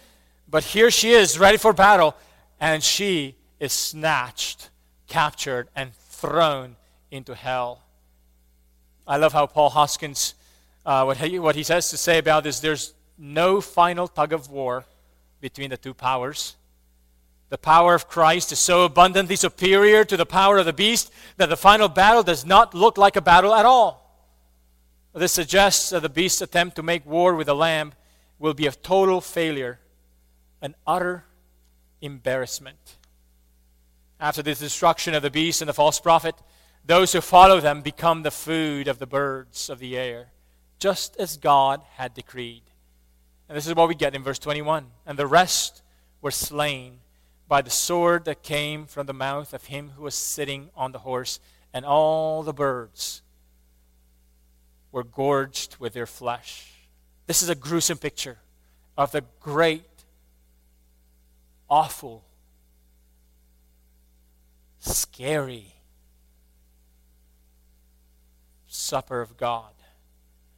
But 0.49 0.65
here 0.65 0.91
she 0.91 1.13
is, 1.13 1.39
ready 1.39 1.59
for 1.59 1.73
battle, 1.73 2.17
and 2.59 2.83
she 2.83 3.37
is 3.61 3.73
snatched, 3.73 4.71
captured, 5.07 5.69
and 5.77 5.95
thrown 5.95 6.77
into 7.11 7.35
hell. 7.35 7.83
I 9.07 9.17
love 9.17 9.33
how 9.33 9.47
Paul 9.47 9.71
Hoskins, 9.71 10.35
uh, 10.85 11.05
what, 11.05 11.19
he, 11.19 11.39
what 11.39 11.57
he 11.57 11.63
says 11.63 11.91
to 11.91 11.97
say 11.97 12.19
about 12.19 12.45
this 12.45 12.61
there's 12.61 12.95
no 13.19 13.61
final 13.61 14.09
tug 14.09 14.33
of 14.33 14.51
war 14.51 14.85
between 15.41 15.71
the 15.71 15.77
two 15.77 15.95
powers. 15.95 16.57
The 17.51 17.59
power 17.59 17.95
of 17.95 18.09
Christ 18.09 18.53
is 18.53 18.61
so 18.61 18.85
abundantly 18.85 19.35
superior 19.35 20.05
to 20.05 20.17
the 20.17 20.25
power 20.25 20.59
of 20.59 20.67
the 20.67 20.73
beast 20.73 21.13
that 21.37 21.49
the 21.49 21.57
final 21.57 21.89
battle 21.89 22.23
does 22.23 22.47
not 22.47 22.75
look 22.75 22.97
like 22.97 23.17
a 23.17 23.21
battle 23.21 23.55
at 23.55 23.67
all. 23.67 24.01
This 25.13 25.33
suggests 25.33 25.91
that 25.91 26.03
the 26.03 26.09
beast's 26.09 26.41
attempt 26.41 26.77
to 26.77 26.85
make 26.85 27.05
war 27.05 27.35
with 27.35 27.49
the 27.49 27.55
lamb 27.55 27.93
will 28.39 28.55
be 28.55 28.69
a 28.69 28.73
total 28.73 29.21
failure, 29.21 29.81
an 30.63 30.77
utter 30.87 31.25
embarrassment. 32.01 32.97
After 34.21 34.43
the 34.43 34.55
destruction 34.55 35.15
of 35.15 35.23
the 35.23 35.31
beast 35.31 35.61
and 35.61 35.69
the 35.69 35.75
false 35.75 35.99
prophet, 35.99 36.37
those 36.87 37.13
who 37.13 37.21
follow 37.21 37.61
them 37.61 37.83
become 37.83 38.23
the 38.23 38.31
food 38.31 38.87
of 38.87 39.01
the 39.01 39.07
birds 39.07 39.69
of 39.69 39.81
the 39.81 39.97
air, 39.97 40.31
just 40.79 41.17
as 41.17 41.37
God 41.37 41.83
had 41.97 42.15
decreed. 42.15 42.63
And 43.49 43.57
this 43.57 43.67
is 43.67 43.75
what 43.75 43.89
we 43.89 43.97
get 43.97 44.15
in 44.15 44.23
verse 44.23 44.39
21. 44.39 44.87
And 45.05 45.19
the 45.19 45.27
rest 45.27 45.83
were 46.23 46.31
slain 46.31 47.01
by 47.51 47.61
the 47.61 47.69
sword 47.69 48.27
that 48.27 48.45
came 48.45 48.87
from 48.87 49.07
the 49.07 49.13
mouth 49.13 49.53
of 49.53 49.65
him 49.65 49.91
who 49.97 50.05
was 50.05 50.15
sitting 50.15 50.71
on 50.77 50.93
the 50.93 51.01
horse, 51.01 51.41
and 51.75 51.85
all 51.85 52.45
the 52.45 52.53
birds 52.53 53.23
were 54.93 55.03
gorged 55.03 55.77
with 55.81 55.93
their 55.93 56.07
flesh. 56.07 56.71
This 57.27 57.43
is 57.43 57.49
a 57.49 57.57
gruesome 57.57 57.99
picture 57.99 58.39
of 58.97 59.11
the 59.11 59.25
great, 59.41 59.83
awful, 61.69 62.25
scary 64.79 65.75
supper 68.69 69.21
of 69.21 69.37
God. 69.37 69.73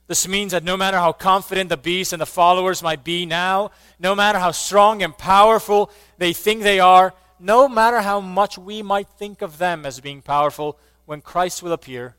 This 0.09 0.27
means 0.27 0.53
that 0.53 0.65
no 0.65 0.77
matter 0.77 0.99
how 0.99 1.12
confident 1.12 1.69
the 1.69 1.77
beast 1.77 2.12
and 2.12 2.21
the 2.21 2.27
followers 2.27 2.83
might 2.83 3.05
be 3.05 3.25
now, 3.25 3.71
no 3.99 4.15
matter 4.15 4.38
how 4.38 4.51
strong 4.51 5.03
and 5.03 5.17
powerful 5.17 5.91
they 6.19 6.33
think 6.33 6.62
they 6.62 6.81
are, 6.81 7.15
no 7.38 7.69
matter 7.69 8.01
how 8.01 8.21
much 8.21 8.59
we 8.59 8.83
might 8.83 9.09
think 9.09 9.43
of 9.43 9.59
them 9.59 9.87
as 9.87 10.01
being 10.01 10.23
powerful, 10.23 10.79
when 11.07 11.21
Christ 11.21 11.62
will 11.62 11.73
appear, 11.73 12.17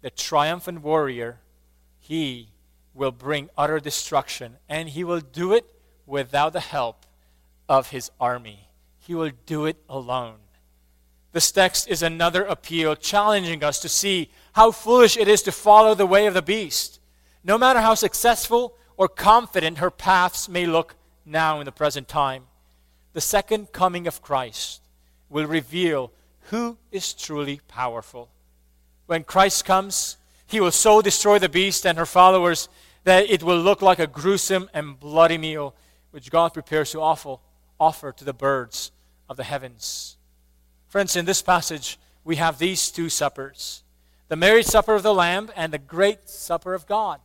the 0.00 0.10
triumphant 0.10 0.82
warrior, 0.82 1.40
he 1.98 2.48
will 2.94 3.12
bring 3.12 3.50
utter 3.56 3.80
destruction, 3.80 4.56
and 4.68 4.88
he 4.88 5.04
will 5.04 5.20
do 5.20 5.52
it 5.52 5.66
without 6.06 6.52
the 6.52 6.60
help 6.60 7.04
of 7.68 7.90
his 7.90 8.10
army. 8.20 8.68
He 8.98 9.14
will 9.14 9.30
do 9.46 9.66
it 9.66 9.76
alone. 9.88 10.36
This 11.32 11.52
text 11.52 11.88
is 11.88 12.02
another 12.02 12.44
appeal 12.44 12.96
challenging 12.96 13.62
us 13.62 13.78
to 13.80 13.88
see 13.88 14.30
how 14.54 14.70
foolish 14.70 15.16
it 15.16 15.28
is 15.28 15.42
to 15.42 15.52
follow 15.52 15.94
the 15.94 16.06
way 16.06 16.26
of 16.26 16.34
the 16.34 16.42
beast 16.42 16.97
no 17.48 17.56
matter 17.56 17.80
how 17.80 17.94
successful 17.94 18.76
or 18.98 19.08
confident 19.08 19.78
her 19.78 19.90
paths 19.90 20.50
may 20.50 20.66
look 20.66 20.94
now 21.24 21.60
in 21.60 21.64
the 21.64 21.72
present 21.72 22.06
time, 22.06 22.44
the 23.14 23.22
second 23.22 23.72
coming 23.72 24.06
of 24.06 24.20
Christ 24.20 24.82
will 25.30 25.46
reveal 25.46 26.12
who 26.50 26.76
is 26.92 27.14
truly 27.14 27.62
powerful. 27.66 28.28
When 29.06 29.24
Christ 29.24 29.64
comes, 29.64 30.18
he 30.46 30.60
will 30.60 30.70
so 30.70 31.00
destroy 31.00 31.38
the 31.38 31.48
beast 31.48 31.86
and 31.86 31.96
her 31.96 32.04
followers 32.04 32.68
that 33.04 33.30
it 33.30 33.42
will 33.42 33.58
look 33.58 33.80
like 33.80 33.98
a 33.98 34.06
gruesome 34.06 34.68
and 34.74 35.00
bloody 35.00 35.38
meal 35.38 35.74
which 36.10 36.30
God 36.30 36.52
prepares 36.52 36.92
to 36.92 37.00
offer, 37.00 38.12
to 38.12 38.24
the 38.24 38.34
birds 38.34 38.92
of 39.26 39.38
the 39.38 39.44
heavens. 39.44 40.18
Friends, 40.86 41.16
in 41.16 41.24
this 41.24 41.40
passage, 41.40 41.98
we 42.24 42.36
have 42.36 42.58
these 42.58 42.90
two 42.90 43.08
suppers 43.08 43.84
the 44.28 44.36
marriage 44.36 44.66
supper 44.66 44.94
of 44.94 45.02
the 45.02 45.14
Lamb 45.14 45.50
and 45.56 45.72
the 45.72 45.78
great 45.78 46.28
supper 46.28 46.74
of 46.74 46.86
God. 46.86 47.20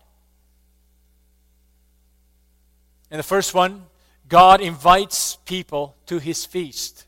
In 3.14 3.18
the 3.18 3.24
first 3.24 3.54
one, 3.54 3.86
God 4.28 4.60
invites 4.60 5.36
people 5.46 5.96
to 6.08 6.18
his 6.18 6.48
feast. 6.48 7.06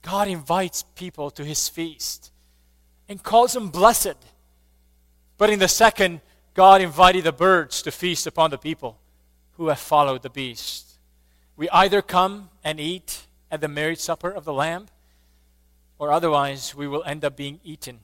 God 0.00 0.28
invites 0.28 0.84
people 0.94 1.32
to 1.32 1.44
his 1.44 1.68
feast 1.68 2.30
and 3.08 3.20
calls 3.20 3.54
them 3.54 3.70
blessed. 3.70 4.14
But 5.38 5.50
in 5.50 5.58
the 5.58 5.66
second, 5.66 6.20
God 6.54 6.80
invited 6.80 7.24
the 7.24 7.32
birds 7.32 7.82
to 7.82 7.90
feast 7.90 8.28
upon 8.28 8.52
the 8.52 8.58
people 8.58 9.00
who 9.56 9.66
have 9.66 9.80
followed 9.80 10.22
the 10.22 10.30
beast. 10.30 11.00
We 11.56 11.68
either 11.70 12.00
come 12.00 12.48
and 12.62 12.78
eat 12.78 13.26
at 13.50 13.60
the 13.60 13.66
marriage 13.66 13.98
supper 13.98 14.30
of 14.30 14.44
the 14.44 14.52
Lamb, 14.52 14.86
or 15.98 16.12
otherwise 16.12 16.76
we 16.76 16.86
will 16.86 17.02
end 17.02 17.24
up 17.24 17.34
being 17.34 17.58
eaten. 17.64 17.98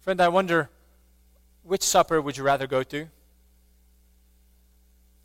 Friend, 0.00 0.20
I 0.20 0.28
wonder 0.28 0.68
which 1.62 1.82
supper 1.82 2.20
would 2.20 2.36
you 2.36 2.44
rather 2.44 2.66
go 2.66 2.82
to? 2.82 3.08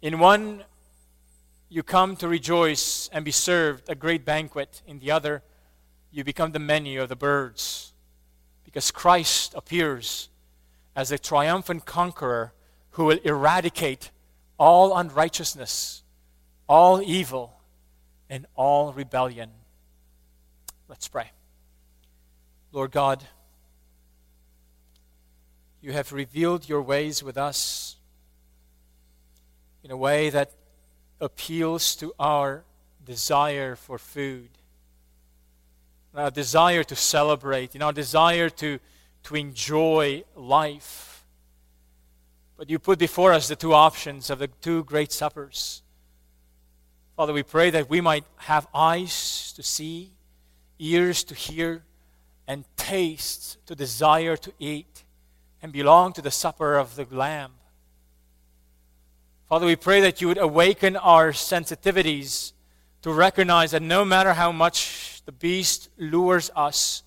In 0.02 0.18
one, 0.18 0.64
you 1.70 1.84
come 1.84 2.16
to 2.18 2.28
rejoice 2.28 3.10
and 3.14 3.24
be 3.24 3.32
served 3.32 3.88
a 3.88 3.96
great 3.96 4.26
banquet. 4.26 4.82
In 4.88 5.00
the 5.00 5.12
other, 5.12 5.44
you 6.12 6.24
become 6.24 6.52
the 6.52 6.60
menu 6.60 7.02
of 7.02 7.10
the 7.10 7.16
birds. 7.16 7.94
Because 8.66 8.90
Christ 8.90 9.54
appears 9.56 10.30
as 10.96 11.12
a 11.12 11.20
triumphant 11.20 11.86
conqueror 11.86 12.54
who 12.92 13.06
will 13.06 13.20
eradicate 13.24 14.12
all 14.58 14.98
unrighteousness, 14.98 16.04
all 16.68 17.02
evil, 17.02 17.54
and 18.30 18.46
all 18.56 18.94
rebellion. 18.94 19.52
Let's 20.88 21.08
pray. 21.08 21.32
Lord 22.72 22.92
God, 22.92 23.24
you 25.82 25.94
have 25.94 26.12
revealed 26.12 26.68
your 26.68 26.82
ways 26.82 27.24
with 27.24 27.38
us 27.38 27.98
in 29.84 29.92
a 29.92 29.98
way 29.98 30.30
that 30.30 30.52
appeals 31.20 31.96
to 31.96 32.14
our 32.20 32.64
desire 33.06 33.76
for 33.76 33.98
food, 33.98 34.50
our 36.16 36.32
desire 36.32 36.84
to 36.84 36.96
celebrate, 36.96 37.76
in 37.76 37.82
our 37.82 37.94
desire 37.94 38.50
to, 38.50 38.80
to 39.24 39.36
enjoy 39.36 40.24
life. 40.36 41.26
But 42.58 42.70
you 42.70 42.80
put 42.80 43.00
before 43.00 43.34
us 43.34 43.48
the 43.48 43.56
two 43.56 43.74
options 43.74 44.30
of 44.30 44.40
the 44.40 44.48
two 44.48 44.84
great 44.84 45.12
suppers. 45.12 45.82
Father, 47.16 47.34
we 47.34 47.44
pray 47.44 47.70
that 47.70 47.90
we 47.90 48.02
might 48.02 48.26
have 48.38 48.68
eyes 48.74 49.54
to 49.56 49.64
see, 49.64 50.12
ears 50.80 51.24
to 51.26 51.36
hear, 51.36 51.84
and 52.48 52.66
taste 52.76 53.58
to 53.68 53.76
desire 53.76 54.36
to 54.36 54.52
eat, 54.60 55.04
and 55.62 55.72
belong 55.72 56.14
to 56.14 56.22
the 56.22 56.32
supper 56.32 56.76
of 56.76 56.96
the 56.96 57.06
Lamb. 57.10 57.52
Father, 59.52 59.66
we 59.66 59.76
pray 59.76 60.00
that 60.00 60.22
you 60.22 60.30
would 60.30 60.38
awaken 60.38 60.96
our 60.96 61.34
sensitivities 61.34 62.54
to 63.02 63.12
recognize 63.12 63.72
that 63.72 63.82
no 63.82 64.06
matter 64.06 64.32
how 64.32 64.50
much 64.50 65.22
the 65.26 65.34
beast 65.34 65.90
lures 65.98 66.50
us 66.56 67.04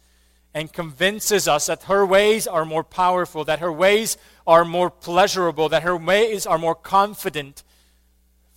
and 0.52 0.70
convinces 0.70 1.48
us 1.48 1.64
that 1.64 1.84
her 1.84 2.04
ways 2.04 2.46
are 2.46 2.66
more 2.66 2.84
powerful, 2.84 3.44
that 3.44 3.60
her 3.60 3.72
ways 3.72 4.18
are 4.46 4.62
more 4.62 4.90
pleasurable, 4.90 5.70
that 5.70 5.84
her 5.84 5.96
ways 5.96 6.44
are 6.44 6.58
more 6.58 6.74
confident, 6.74 7.62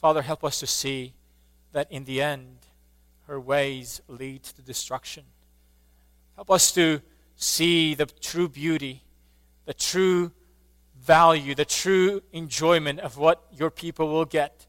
Father, 0.01 0.21
help 0.21 0.43
us 0.43 0.59
to 0.59 0.67
see 0.67 1.13
that 1.71 1.89
in 1.89 2.03
the 2.03 2.21
end, 2.21 2.57
her 3.25 3.39
ways 3.39 4.01
lead 4.09 4.43
to 4.43 4.61
destruction. 4.63 5.23
Help 6.35 6.51
us 6.51 6.73
to 6.73 7.01
see 7.37 7.95
the 7.95 8.05
true 8.05 8.49
beauty, 8.49 9.03
the 9.63 9.73
true 9.73 10.33
value, 11.01 11.55
the 11.55 11.65
true 11.65 12.21
enjoyment 12.31 12.99
of 12.99 13.17
what 13.17 13.43
your 13.51 13.69
people 13.69 14.07
will 14.09 14.25
get 14.25 14.65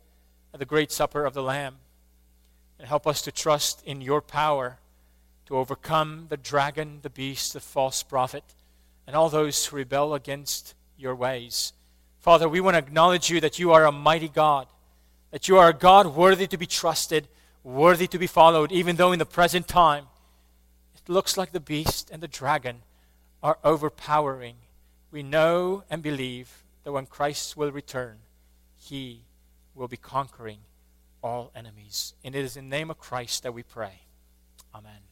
at 0.53 0.61
the 0.61 0.67
great 0.67 0.93
supper 0.93 1.25
of 1.25 1.35
the 1.35 1.43
Lamb. 1.43 1.77
And 2.79 2.87
help 2.87 3.07
us 3.07 3.23
to 3.23 3.33
trust 3.33 3.83
in 3.85 4.01
your 4.01 4.21
power 4.21 4.79
to 5.47 5.57
overcome 5.57 6.27
the 6.29 6.37
dragon, 6.37 7.01
the 7.03 7.11
beast, 7.11 7.55
the 7.55 7.61
false 7.61 8.03
prophet, 8.03 8.45
and 9.07 9.17
all 9.17 9.29
those 9.29 9.67
who 9.67 9.77
rebel 9.77 10.15
against 10.15 10.75
your 10.97 11.15
ways. 11.15 11.73
Father, 12.21 12.49
we 12.49 12.61
want 12.61 12.75
to 12.75 12.79
acknowledge 12.79 13.31
you 13.31 13.41
that 13.41 13.59
you 13.59 13.73
are 13.73 13.87
a 13.87 13.93
mighty 13.93 14.29
God, 14.29 14.67
that 15.31 15.49
you 15.49 15.57
are 15.57 15.71
a 15.71 15.73
God 15.73 16.15
worthy 16.15 16.47
to 16.47 16.59
be 16.59 16.67
trusted, 16.67 17.27
worthy 17.65 18.07
to 18.07 18.19
be 18.19 18.27
followed, 18.27 18.71
even 18.71 18.97
though 18.97 19.13
in 19.13 19.19
the 19.19 19.27
present 19.27 19.67
time 19.67 20.07
it 20.95 21.11
looks 21.11 21.37
like 21.37 21.53
the 21.53 21.61
beast 21.61 22.11
and 22.11 22.23
the 22.23 22.29
dragon 22.29 22.83
are 23.43 23.59
overpowering. 23.65 24.57
We 25.11 25.23
know 25.23 25.85
and 25.89 26.03
believe 26.03 26.65
that 26.85 26.93
when 26.93 27.07
Christ 27.07 27.57
will 27.57 27.73
return, 27.73 28.19
he 28.77 29.23
will 29.75 29.89
be 29.89 29.97
conquering 29.97 30.61
all 31.23 31.51
enemies. 31.55 32.15
And 32.25 32.35
it 32.35 32.45
is 32.45 32.57
in 32.57 32.69
the 32.69 32.77
name 32.77 32.91
of 32.91 32.99
Christ 32.99 33.43
that 33.43 33.55
we 33.55 33.63
pray. 33.63 34.03
Amen. 34.75 35.08